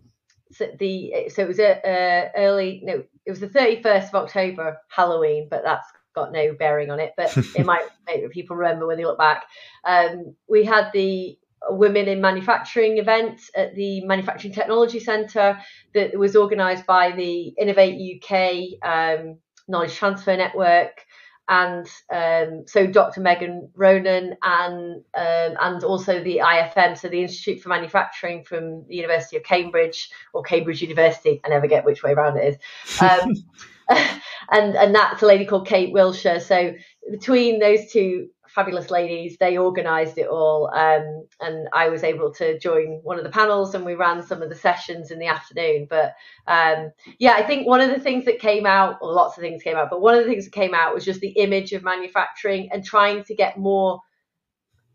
so 0.53 0.69
the 0.79 1.31
so 1.31 1.43
it 1.43 1.49
was 1.49 1.59
a, 1.59 1.81
a 1.85 2.31
early 2.37 2.81
no 2.85 3.03
it 3.27 3.31
was 3.31 3.41
the 3.41 3.49
31st 3.49 4.11
of 4.11 4.15
October 4.15 4.79
Halloween, 4.89 5.49
but 5.51 5.65
that's 5.65 5.89
got 6.15 6.31
no 6.31 6.55
bearing 6.55 6.93
on 6.93 7.01
it. 7.01 7.15
But 7.17 7.37
it 7.37 7.67
might 7.67 7.83
make 8.07 8.31
people 8.31 8.55
remember 8.55 8.87
when 8.87 8.99
they 8.99 9.05
look 9.05 9.19
back. 9.19 9.47
Um, 9.85 10.37
we 10.49 10.63
had 10.65 10.93
the 10.95 11.37
Women 11.71 12.09
in 12.09 12.21
Manufacturing 12.21 12.99
event 12.99 13.41
at 13.57 13.75
the 13.75 14.05
Manufacturing 14.05 14.55
Technology 14.55 15.01
Centre 15.01 15.59
that 15.95 16.19
was 16.19 16.37
organised 16.37 16.87
by 16.87 17.13
the 17.13 17.49
Innovate 17.59 18.23
UK 18.23 18.79
um, 18.83 19.39
Knowledge 19.69 19.95
Transfer 19.95 20.37
Network. 20.37 21.05
And 21.47 21.87
um, 22.11 22.65
so 22.67 22.87
Dr. 22.87 23.21
Megan 23.21 23.69
Ronan 23.75 24.35
and 24.43 25.05
um, 25.15 25.57
and 25.61 25.85
also 25.85 26.25
the 26.25 26.39
IFM, 26.39 26.97
so 26.97 27.09
the 27.09 27.21
Institute 27.21 27.61
for 27.61 27.69
Manufacturing 27.69 28.45
from 28.45 28.87
the 28.89 28.97
University 28.97 29.37
of 29.37 29.43
Cambridge 29.43 30.09
or 30.33 30.43
Cambridge 30.43 30.81
University. 30.81 31.43
I 31.45 31.51
never 31.51 31.67
get 31.67 31.85
which 31.85 32.03
way 32.03 32.13
around 32.13 32.39
it 32.39 32.55
is. 32.55 33.03
Um, 33.03 33.35
and 34.51 34.75
and 34.77 34.95
that's 34.95 35.23
a 35.23 35.27
lady 35.27 35.45
called 35.45 35.67
Kate 35.67 35.93
Wilshire. 35.93 36.41
So 36.41 36.75
between 37.11 37.59
those 37.59 37.91
two 37.91 38.29
fabulous 38.55 38.91
ladies. 38.91 39.37
They 39.39 39.59
organised 39.59 40.17
it 40.17 40.29
all, 40.29 40.71
um, 40.73 41.27
and 41.41 41.69
I 41.73 41.89
was 41.89 42.05
able 42.05 42.33
to 42.35 42.59
join 42.59 43.01
one 43.03 43.19
of 43.19 43.25
the 43.25 43.31
panels, 43.31 43.75
and 43.75 43.85
we 43.85 43.95
ran 43.95 44.23
some 44.23 44.43
of 44.43 44.49
the 44.49 44.55
sessions 44.55 45.11
in 45.11 45.19
the 45.19 45.27
afternoon. 45.27 45.87
But 45.91 46.15
um, 46.47 46.93
yeah, 47.19 47.33
I 47.33 47.43
think 47.43 47.67
one 47.67 47.81
of 47.81 47.91
the 47.91 48.01
things 48.01 48.25
that 48.27 48.39
came 48.39 48.67
out, 48.67 48.99
or 49.03 49.13
lots 49.13 49.37
of 49.37 49.43
things 49.43 49.63
came 49.63 49.77
out, 49.77 49.91
but 49.91 50.01
one 50.01 50.15
of 50.15 50.25
the 50.25 50.31
things 50.31 50.45
that 50.45 50.53
came 50.53 50.75
out 50.75 50.95
was 50.95 51.05
just 51.05 51.21
the 51.21 51.31
image 51.31 51.73
of 51.73 51.83
manufacturing 51.83 52.69
and 52.73 52.85
trying 52.85 53.25
to 53.25 53.35
get 53.35 53.59
more. 53.59 54.01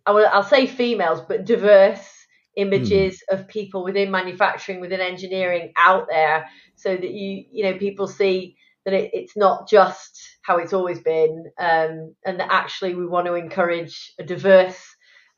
I 0.06 0.12
will, 0.12 0.28
I'll 0.32 0.44
say 0.44 0.66
females, 0.66 1.22
but 1.28 1.46
diverse 1.46 2.26
images 2.56 3.22
mm. 3.30 3.38
of 3.38 3.48
people 3.48 3.84
within 3.84 4.10
manufacturing, 4.10 4.80
within 4.80 5.02
engineering 5.02 5.74
out 5.78 6.08
there, 6.10 6.48
so 6.76 6.96
that 6.96 7.12
you 7.12 7.46
you 7.52 7.64
know 7.66 7.78
people 7.78 8.08
see 8.08 8.56
that 8.90 8.96
it, 8.98 9.12
it's 9.14 9.38
not 9.38 9.70
just 9.70 10.38
how 10.42 10.58
it's 10.58 10.74
always 10.74 11.00
been, 11.00 11.46
um, 11.60 12.16
and 12.26 12.40
that 12.40 12.52
actually 12.52 12.96
we 12.96 13.06
want 13.06 13.28
to 13.28 13.36
encourage 13.36 14.14
a 14.20 14.24
diverse 14.24 14.80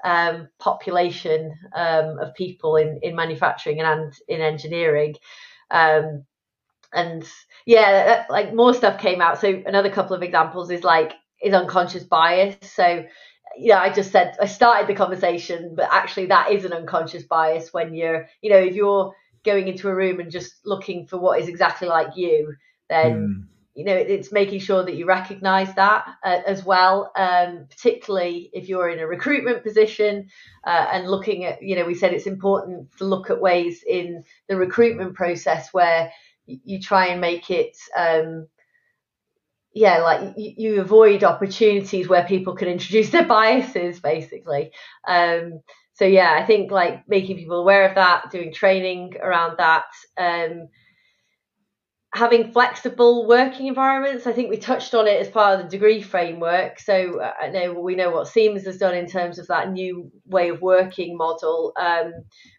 um, 0.04 0.48
population 0.60 1.54
um, 1.76 2.18
of 2.20 2.34
people 2.36 2.78
in, 2.78 3.00
in 3.04 3.16
manufacturing 3.16 3.82
and 3.82 4.14
in 4.28 4.42
engineering. 4.42 5.16
Um, 5.70 6.26
and 6.94 7.28
yeah, 7.66 8.26
like 8.30 8.54
more 8.54 8.74
stuff 8.74 9.00
came 9.00 9.22
out. 9.22 9.40
So 9.40 9.62
another 9.66 9.90
couple 9.90 10.16
of 10.16 10.24
examples 10.24 10.72
is 10.72 10.84
like 10.84 11.14
is 11.42 11.54
unconscious 11.54 12.04
bias. 12.04 12.56
So 12.62 13.06
yeah, 13.58 13.80
I 13.80 13.92
just 13.92 14.12
said 14.12 14.36
I 14.42 14.46
started 14.46 14.88
the 14.88 14.96
conversation, 14.96 15.74
but 15.76 15.90
actually 15.92 16.28
that 16.28 16.52
is 16.52 16.66
an 16.66 16.74
unconscious 16.74 17.24
bias 17.24 17.74
when 17.74 17.94
you're, 17.94 18.28
you 18.42 18.50
know, 18.50 18.58
if 18.58 18.76
you're 18.76 19.14
going 19.44 19.68
into 19.68 19.90
a 19.90 19.96
room 19.96 20.20
and 20.20 20.32
just 20.32 20.66
looking 20.66 21.08
for 21.08 21.18
what 21.18 21.40
is 21.40 21.48
exactly 21.48 21.88
like 21.88 22.16
you, 22.16 22.54
then 22.92 23.14
mm. 23.14 23.48
you 23.74 23.86
know 23.86 23.96
it's 23.96 24.32
making 24.32 24.60
sure 24.60 24.84
that 24.84 24.96
you 24.96 25.06
recognise 25.06 25.74
that 25.76 26.06
uh, 26.24 26.42
as 26.46 26.64
well. 26.64 27.12
Um, 27.16 27.68
particularly 27.70 28.50
if 28.54 28.68
you're 28.68 28.90
in 28.90 29.00
a 29.00 29.08
recruitment 29.08 29.64
position 29.64 30.30
uh, 30.66 30.88
and 30.92 31.10
looking 31.10 31.46
at, 31.46 31.64
you 31.64 31.76
know, 31.76 31.86
we 31.86 31.96
said 31.96 32.14
it's 32.14 32.28
important 32.28 32.96
to 32.98 33.06
look 33.06 33.30
at 33.30 33.42
ways 33.42 33.84
in 33.88 34.24
the 34.48 34.58
recruitment 34.58 35.16
process 35.16 35.70
where 35.72 36.12
you 36.46 36.80
try 36.80 37.08
and 37.08 37.22
make 37.22 37.50
it 37.50 37.78
um, 37.96 38.48
yeah 39.74 40.00
like 40.00 40.34
you, 40.38 40.54
you, 40.58 40.82
avoid 40.82 41.24
opportunities 41.24 42.08
where 42.08 42.26
people 42.26 42.56
can 42.56 42.68
introduce 42.68 43.10
their 43.10 43.26
biases 43.26 44.00
basically 44.00 44.72
um, 45.08 45.62
so 45.94 46.06
yeah 46.06 46.38
i 46.38 46.46
think 46.46 46.72
like 46.72 47.08
making 47.08 47.38
people 47.38 47.60
aware 47.60 47.88
of 47.88 47.96
that 47.96 48.30
doing 48.32 48.52
training 48.52 49.14
around 49.22 49.58
that 49.58 49.86
um, 50.18 50.68
having 52.14 52.52
flexible 52.52 53.28
working 53.28 53.68
environments 53.68 54.28
i 54.28 54.34
think 54.34 54.50
we 54.50 54.58
touched 54.58 54.94
on 54.94 55.08
it 55.08 55.22
as 55.22 55.30
part 55.30 55.58
of 55.58 55.66
the 55.66 55.70
degree 55.70 56.02
framework 56.02 56.80
so 56.80 57.20
uh, 57.22 57.32
i 57.42 57.48
know 57.48 57.74
we 57.74 57.96
know 57.96 58.10
what 58.10 58.28
siemens 58.28 58.66
has 58.66 58.78
done 58.78 58.96
in 58.96 59.08
terms 59.08 59.40
of 59.40 59.48
that 59.48 59.72
new 59.72 60.12
way 60.26 60.50
of 60.50 60.62
working 60.62 61.16
model 61.16 61.72
um, 61.80 62.12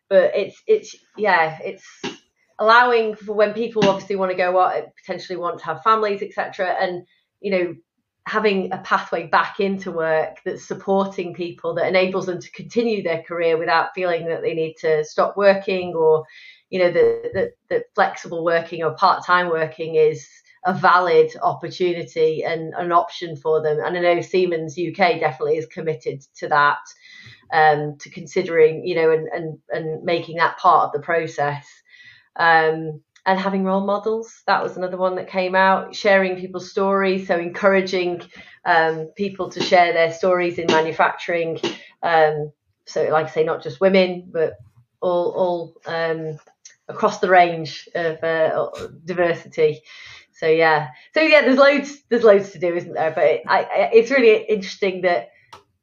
but 0.09 0.35
it's 0.35 0.63
it's 0.67 0.97
yeah 1.19 1.59
it's 1.63 1.85
allowing 2.63 3.17
for 3.17 3.35
when 3.35 3.53
people 3.53 3.89
obviously 3.89 4.17
want 4.17 4.31
to 4.31 4.37
go 4.37 4.59
out, 4.61 4.85
potentially 5.05 5.37
want 5.37 5.59
to 5.59 5.65
have 5.65 5.83
families, 5.83 6.23
etc., 6.23 6.77
and 6.81 7.03
you 7.41 7.51
know 7.51 7.75
having 8.25 8.73
a 8.73 8.79
pathway 8.79 9.27
back 9.27 9.59
into 9.59 9.91
work 9.91 10.37
that's 10.45 10.65
supporting 10.65 11.35
people 11.35 11.75
that 11.75 11.89
enables 11.89 12.27
them 12.27 12.41
to 12.41 12.51
continue 12.53 13.03
their 13.03 13.21
career 13.25 13.59
without 13.59 13.89
feeling 13.97 14.29
that 14.29 14.43
they 14.43 14.55
need 14.55 14.75
to 14.79 15.05
stop 15.05 15.37
working 15.37 15.93
or 15.97 16.25
you 16.73 16.81
know 16.81 16.91
that 16.91 17.53
that 17.69 17.83
flexible 17.95 18.45
working 18.45 18.83
or 18.83 18.95
part-time 18.95 19.49
working 19.49 19.95
is 19.95 20.27
a 20.65 20.73
valid 20.73 21.31
opportunity 21.43 22.43
and 22.45 22.73
an 22.75 22.93
option 22.93 23.37
for 23.37 23.63
them 23.63 23.79
and 23.85 23.97
i 23.97 24.01
know 24.01 24.21
siemens 24.21 24.79
uk 24.79 24.97
definitely 24.97 25.57
is 25.57 25.67
committed 25.67 26.21
to 26.35 26.49
that 26.49 26.79
um, 27.53 27.97
to 27.99 28.11
considering 28.11 28.85
you 28.85 28.95
know 28.95 29.11
and, 29.11 29.29
and 29.29 29.59
and 29.71 30.03
making 30.03 30.37
that 30.39 30.57
part 30.59 30.87
of 30.87 30.93
the 30.93 31.05
process 31.05 31.67
um, 32.37 33.01
and 33.27 33.39
having 33.39 33.65
role 33.65 33.85
models. 33.87 34.43
That 34.47 34.63
was 34.63 34.77
another 34.77 34.97
one 34.97 35.17
that 35.17 35.29
came 35.29 35.55
out. 35.55 35.95
Sharing 35.95 36.37
people's 36.37 36.71
stories, 36.71 37.27
so 37.27 37.39
encouraging 37.39 38.23
um, 38.65 39.11
people 39.17 39.51
to 39.51 39.63
share 39.63 39.93
their 39.93 40.13
stories 40.13 40.59
in 40.59 40.67
manufacturing. 40.67 41.61
Um, 42.03 42.53
so, 42.87 43.05
like 43.05 43.27
I 43.27 43.31
say, 43.31 43.45
not 43.45 43.63
just 43.63 43.81
women, 43.81 44.29
but 44.33 44.55
all 45.01 45.31
all 45.31 45.75
um, 45.87 46.39
across 46.93 47.21
the 47.21 47.29
range 47.29 47.89
of 47.95 48.23
uh, 48.23 48.69
diversity. 49.05 49.83
So 50.33 50.47
yeah, 50.47 50.89
so 51.15 51.21
yeah, 51.21 51.43
there's 51.43 51.59
loads 51.59 52.03
there's 52.09 52.25
loads 52.25 52.51
to 52.51 52.59
do, 52.59 52.75
isn't 52.75 52.93
there? 52.95 53.13
But 53.13 53.25
it, 53.25 53.43
I, 53.47 53.91
it's 53.93 54.11
really 54.11 54.45
interesting 54.45 55.03
that 55.03 55.31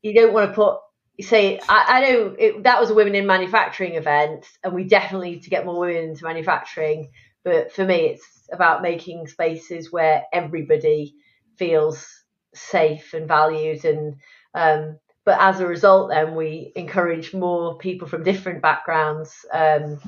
you 0.02 0.14
don't 0.14 0.34
want 0.34 0.50
to 0.50 0.56
put 0.56 0.80
say 1.22 1.60
I, 1.68 1.86
I 1.88 2.02
know 2.02 2.36
it, 2.38 2.64
that 2.64 2.80
was 2.80 2.90
a 2.90 2.94
women 2.94 3.16
in 3.16 3.28
manufacturing 3.28 3.96
event 3.96 4.46
and 4.64 4.74
we 4.74 4.86
definitely 4.86 5.32
need 5.32 5.44
to 5.44 5.50
get 5.50 5.66
more 5.66 5.80
women 5.80 6.10
into 6.10 6.24
manufacturing 6.24 7.12
but 7.44 7.74
for 7.74 7.86
me 7.86 7.96
it's 8.08 8.26
about 8.52 8.82
making 8.82 9.28
spaces 9.28 9.92
where 9.92 10.24
everybody 10.32 11.16
feels 11.58 12.08
safe 12.54 13.14
and 13.14 13.28
valued 13.28 13.84
and 13.86 14.16
um, 14.54 14.98
but 15.26 15.40
as 15.40 15.60
a 15.60 15.68
result 15.68 16.10
then 16.10 16.36
we 16.36 16.72
encourage 16.76 17.34
more 17.34 17.78
people 17.78 18.08
from 18.08 18.24
different 18.24 18.62
backgrounds 18.62 19.46
um, 19.54 20.00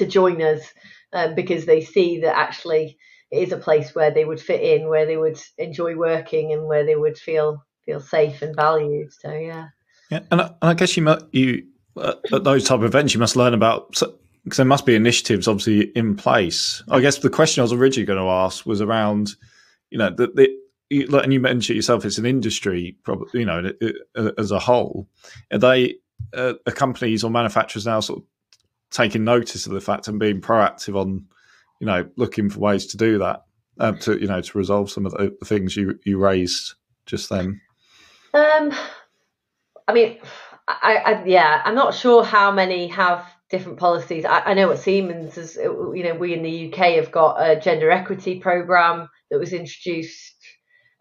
to 0.00 0.06
join 0.06 0.42
us 0.42 0.62
um, 1.12 1.34
because 1.34 1.64
they 1.64 1.80
see 1.80 2.20
that 2.20 2.36
actually 2.36 2.98
it 3.30 3.44
is 3.44 3.52
a 3.52 3.56
place 3.56 3.94
where 3.94 4.10
they 4.10 4.24
would 4.24 4.40
fit 4.40 4.60
in 4.60 4.88
where 4.88 5.06
they 5.06 5.16
would 5.16 5.40
enjoy 5.58 5.94
working 5.94 6.52
and 6.52 6.66
where 6.66 6.84
they 6.84 6.96
would 6.96 7.16
feel 7.16 7.64
feel 7.84 8.00
safe 8.00 8.42
and 8.42 8.56
valued 8.56 9.12
so 9.12 9.32
yeah 9.32 9.68
yeah, 10.10 10.20
and 10.30 10.40
I, 10.40 10.46
and 10.46 10.70
I 10.70 10.74
guess 10.74 10.96
you 10.96 11.16
you 11.32 11.66
uh, 11.96 12.14
at 12.32 12.44
those 12.44 12.64
type 12.64 12.80
of 12.80 12.84
events 12.84 13.14
you 13.14 13.20
must 13.20 13.36
learn 13.36 13.54
about 13.54 13.90
because 14.44 14.56
there 14.56 14.66
must 14.66 14.86
be 14.86 14.94
initiatives 14.94 15.46
obviously 15.46 15.92
in 15.94 16.16
place. 16.16 16.82
I 16.88 17.00
guess 17.00 17.18
the 17.18 17.30
question 17.30 17.60
I 17.60 17.64
was 17.64 17.72
originally 17.72 18.06
going 18.06 18.18
to 18.18 18.30
ask 18.30 18.66
was 18.66 18.80
around, 18.80 19.36
you 19.90 19.98
know, 19.98 20.10
the, 20.10 20.28
the 20.34 20.48
and 20.92 21.32
you 21.32 21.38
mentioned 21.38 21.76
yourself, 21.76 22.04
it's 22.04 22.18
an 22.18 22.26
industry, 22.26 22.96
probably, 23.04 23.40
you 23.40 23.46
know, 23.46 23.70
as 24.36 24.50
a 24.50 24.58
whole. 24.58 25.08
Are 25.52 25.58
they 25.58 25.94
uh, 26.34 26.54
are 26.66 26.72
companies 26.72 27.22
or 27.22 27.30
manufacturers 27.30 27.86
now 27.86 28.00
sort 28.00 28.20
of 28.20 28.24
taking 28.90 29.24
notice 29.24 29.66
of 29.66 29.72
the 29.72 29.80
fact 29.80 30.08
and 30.08 30.18
being 30.18 30.40
proactive 30.40 30.96
on, 30.96 31.26
you 31.80 31.86
know, 31.86 32.08
looking 32.16 32.50
for 32.50 32.60
ways 32.60 32.86
to 32.86 32.96
do 32.96 33.18
that, 33.18 33.44
uh, 33.78 33.92
to 33.92 34.20
you 34.20 34.26
know, 34.26 34.40
to 34.40 34.58
resolve 34.58 34.90
some 34.90 35.06
of 35.06 35.12
the, 35.12 35.34
the 35.40 35.46
things 35.46 35.76
you 35.76 35.98
you 36.04 36.18
raised 36.18 36.74
just 37.06 37.30
then? 37.30 37.60
Um, 38.34 38.72
I 39.88 39.92
mean, 39.92 40.18
I, 40.68 40.96
I, 40.96 41.24
yeah, 41.24 41.62
I'm 41.64 41.74
not 41.74 41.94
sure 41.94 42.22
how 42.22 42.52
many 42.52 42.88
have 42.88 43.24
different 43.50 43.78
policies. 43.78 44.24
I, 44.24 44.40
I 44.40 44.54
know 44.54 44.68
what 44.68 44.78
Siemens 44.78 45.36
is. 45.36 45.56
You 45.56 46.02
know, 46.04 46.14
we 46.14 46.34
in 46.34 46.42
the 46.42 46.72
UK 46.72 46.94
have 46.96 47.10
got 47.10 47.36
a 47.36 47.58
gender 47.58 47.90
equity 47.90 48.38
program 48.38 49.08
that 49.30 49.38
was 49.38 49.52
introduced 49.52 50.36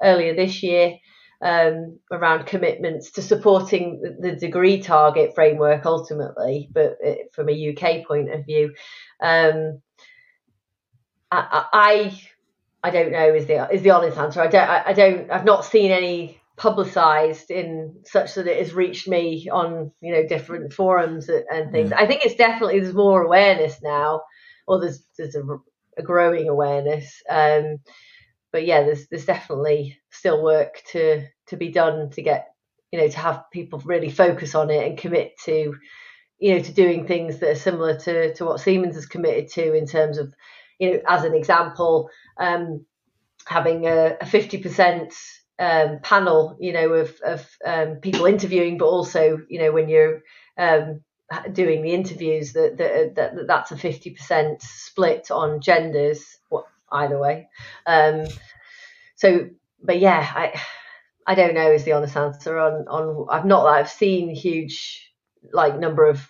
earlier 0.02 0.36
this 0.36 0.63
year 0.63 0.95
um, 1.41 1.99
around 2.12 2.45
commitments 2.45 3.12
to 3.12 3.21
supporting 3.21 4.02
the, 4.02 4.30
the, 4.30 4.36
degree 4.36 4.82
target 4.82 5.34
framework 5.36 5.86
ultimately, 5.86 6.69
but 6.71 6.97
it, 7.02 7.30
from 7.34 7.47
a 7.49 7.69
UK 7.69 8.06
point 8.06 8.30
of 8.32 8.45
view, 8.45 8.73
um, 9.21 9.82
I, 11.32 11.65
I 11.71 12.21
I 12.84 12.89
don't 12.89 13.12
know 13.12 13.34
is 13.34 13.45
the 13.45 13.69
is 13.71 13.82
the 13.84 13.91
honest 13.91 14.17
answer. 14.17 14.41
I 14.41 14.47
don't 14.47 14.69
I, 14.69 14.84
I 14.88 14.93
don't 14.93 15.32
I've 15.32 15.45
not 15.45 15.65
seen 15.65 15.91
any 15.91 16.39
publicized 16.58 17.52
in 17.52 18.02
such 18.06 18.36
that 18.36 18.45
it 18.45 18.58
has 18.58 18.73
reached 18.73 19.08
me 19.08 19.47
on 19.49 19.91
you 20.02 20.13
know 20.13 20.28
different 20.28 20.73
forums 20.73 21.30
and 21.30 21.71
things. 21.71 21.93
I 21.93 22.06
think 22.06 22.25
it's 22.25 22.36
definitely 22.36 22.80
there's 22.80 22.93
more 22.93 23.21
awareness 23.21 23.82
now, 23.82 24.21
or 24.67 24.80
there's 24.82 25.04
there's 25.17 25.36
a, 25.36 25.43
a 25.97 26.04
growing 26.04 26.49
awareness. 26.49 27.21
Um, 27.30 27.78
but 28.52 28.66
yeah, 28.66 28.84
there's 28.84 29.08
there's 29.08 29.26
definitely 29.26 30.00
still 30.12 30.44
work 30.44 30.82
to 30.92 31.26
to 31.48 31.58
be 31.58 31.70
done 31.70 32.10
to 32.12 32.22
get 32.22 32.48
you 32.92 33.00
know 33.00 33.08
to 33.08 33.20
have 33.20 33.44
people 33.52 33.80
really 33.86 34.10
focus 34.10 34.56
on 34.56 34.70
it 34.70 34.86
and 34.88 34.98
commit 34.98 35.34
to 35.46 35.76
you 36.40 36.56
know 36.56 36.62
to 36.64 36.72
doing 36.74 37.08
things 37.08 37.40
that 37.40 37.52
are 37.52 37.56
similar 37.56 37.98
to 38.00 38.34
to 38.36 38.46
what 38.46 38.60
Siemens 38.60 38.96
has 38.96 39.06
committed 39.06 39.50
to 39.54 39.74
in 39.74 39.86
terms 39.88 40.18
of 40.18 40.34
you 40.80 40.92
know 40.94 41.00
as 41.08 41.24
an 41.24 41.36
example 41.36 42.10
um, 42.40 42.86
having 43.46 43.86
a, 43.86 44.18
a 44.22 44.26
50% 44.26 45.14
um, 45.60 46.00
panel, 46.02 46.58
you 46.60 46.74
know, 46.74 46.94
of, 46.94 47.20
of 47.24 47.48
um, 47.66 47.96
people 47.98 48.26
interviewing, 48.26 48.78
but 48.78 48.86
also, 48.88 49.40
you 49.50 49.60
know, 49.60 49.72
when 49.72 49.90
you're 49.90 50.22
um, 50.58 51.02
doing 51.52 51.82
the 51.82 51.94
interviews, 51.94 52.54
that, 52.54 52.78
that, 52.78 53.16
that 53.16 53.48
that's 53.48 53.72
a 53.72 53.78
fifty 53.78 54.12
percent 54.12 54.62
split 54.62 55.32
on 55.32 55.62
genders. 55.62 56.38
Well, 56.50 56.68
either 56.91 57.19
way. 57.19 57.49
Um, 57.86 58.25
so, 59.15 59.49
but 59.84 59.99
yeah, 59.99 60.32
I 60.36 60.62
I 61.25 61.36
don't 61.36 61.54
know 61.54 61.71
is 61.71 61.84
the 61.84 61.93
honest 61.93 62.15
answer 62.15 62.58
on 62.58 62.88
on. 62.88 63.28
I've 63.30 63.45
not 63.45 63.65
I've 63.65 63.89
seen 63.89 64.34
huge 64.34 65.12
like 65.54 65.80
number 65.80 66.08
of 66.08 66.28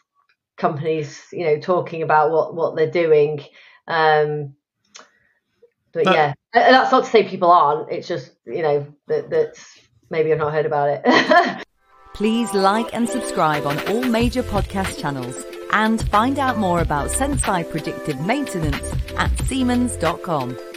companies, 0.57 1.23
you 1.31 1.45
know, 1.45 1.59
talking 1.59 2.01
about 2.01 2.31
what 2.31 2.55
what 2.55 2.75
they're 2.75 2.91
doing. 2.91 3.41
Um, 3.87 4.55
but 5.93 6.07
uh, 6.07 6.11
yeah, 6.11 6.33
and 6.53 6.73
that's 6.73 6.91
not 6.91 7.05
to 7.05 7.09
say 7.09 7.27
people 7.27 7.51
aren't. 7.51 7.91
It's 7.91 8.07
just 8.07 8.31
you 8.45 8.61
know 8.61 8.87
that 9.07 9.29
that's 9.29 9.79
maybe 10.09 10.31
I've 10.31 10.39
not 10.39 10.53
heard 10.53 10.65
about 10.65 10.89
it. 10.89 11.65
Please 12.13 12.53
like 12.53 12.93
and 12.93 13.07
subscribe 13.07 13.65
on 13.65 13.79
all 13.87 14.03
major 14.03 14.43
podcast 14.43 14.99
channels 14.99 15.45
and 15.71 16.01
find 16.09 16.39
out 16.39 16.57
more 16.57 16.81
about 16.81 17.09
Senseye 17.09 17.69
predictive 17.69 18.19
maintenance 18.21 18.93
at 19.17 19.37
Siemens.com. 19.45 20.68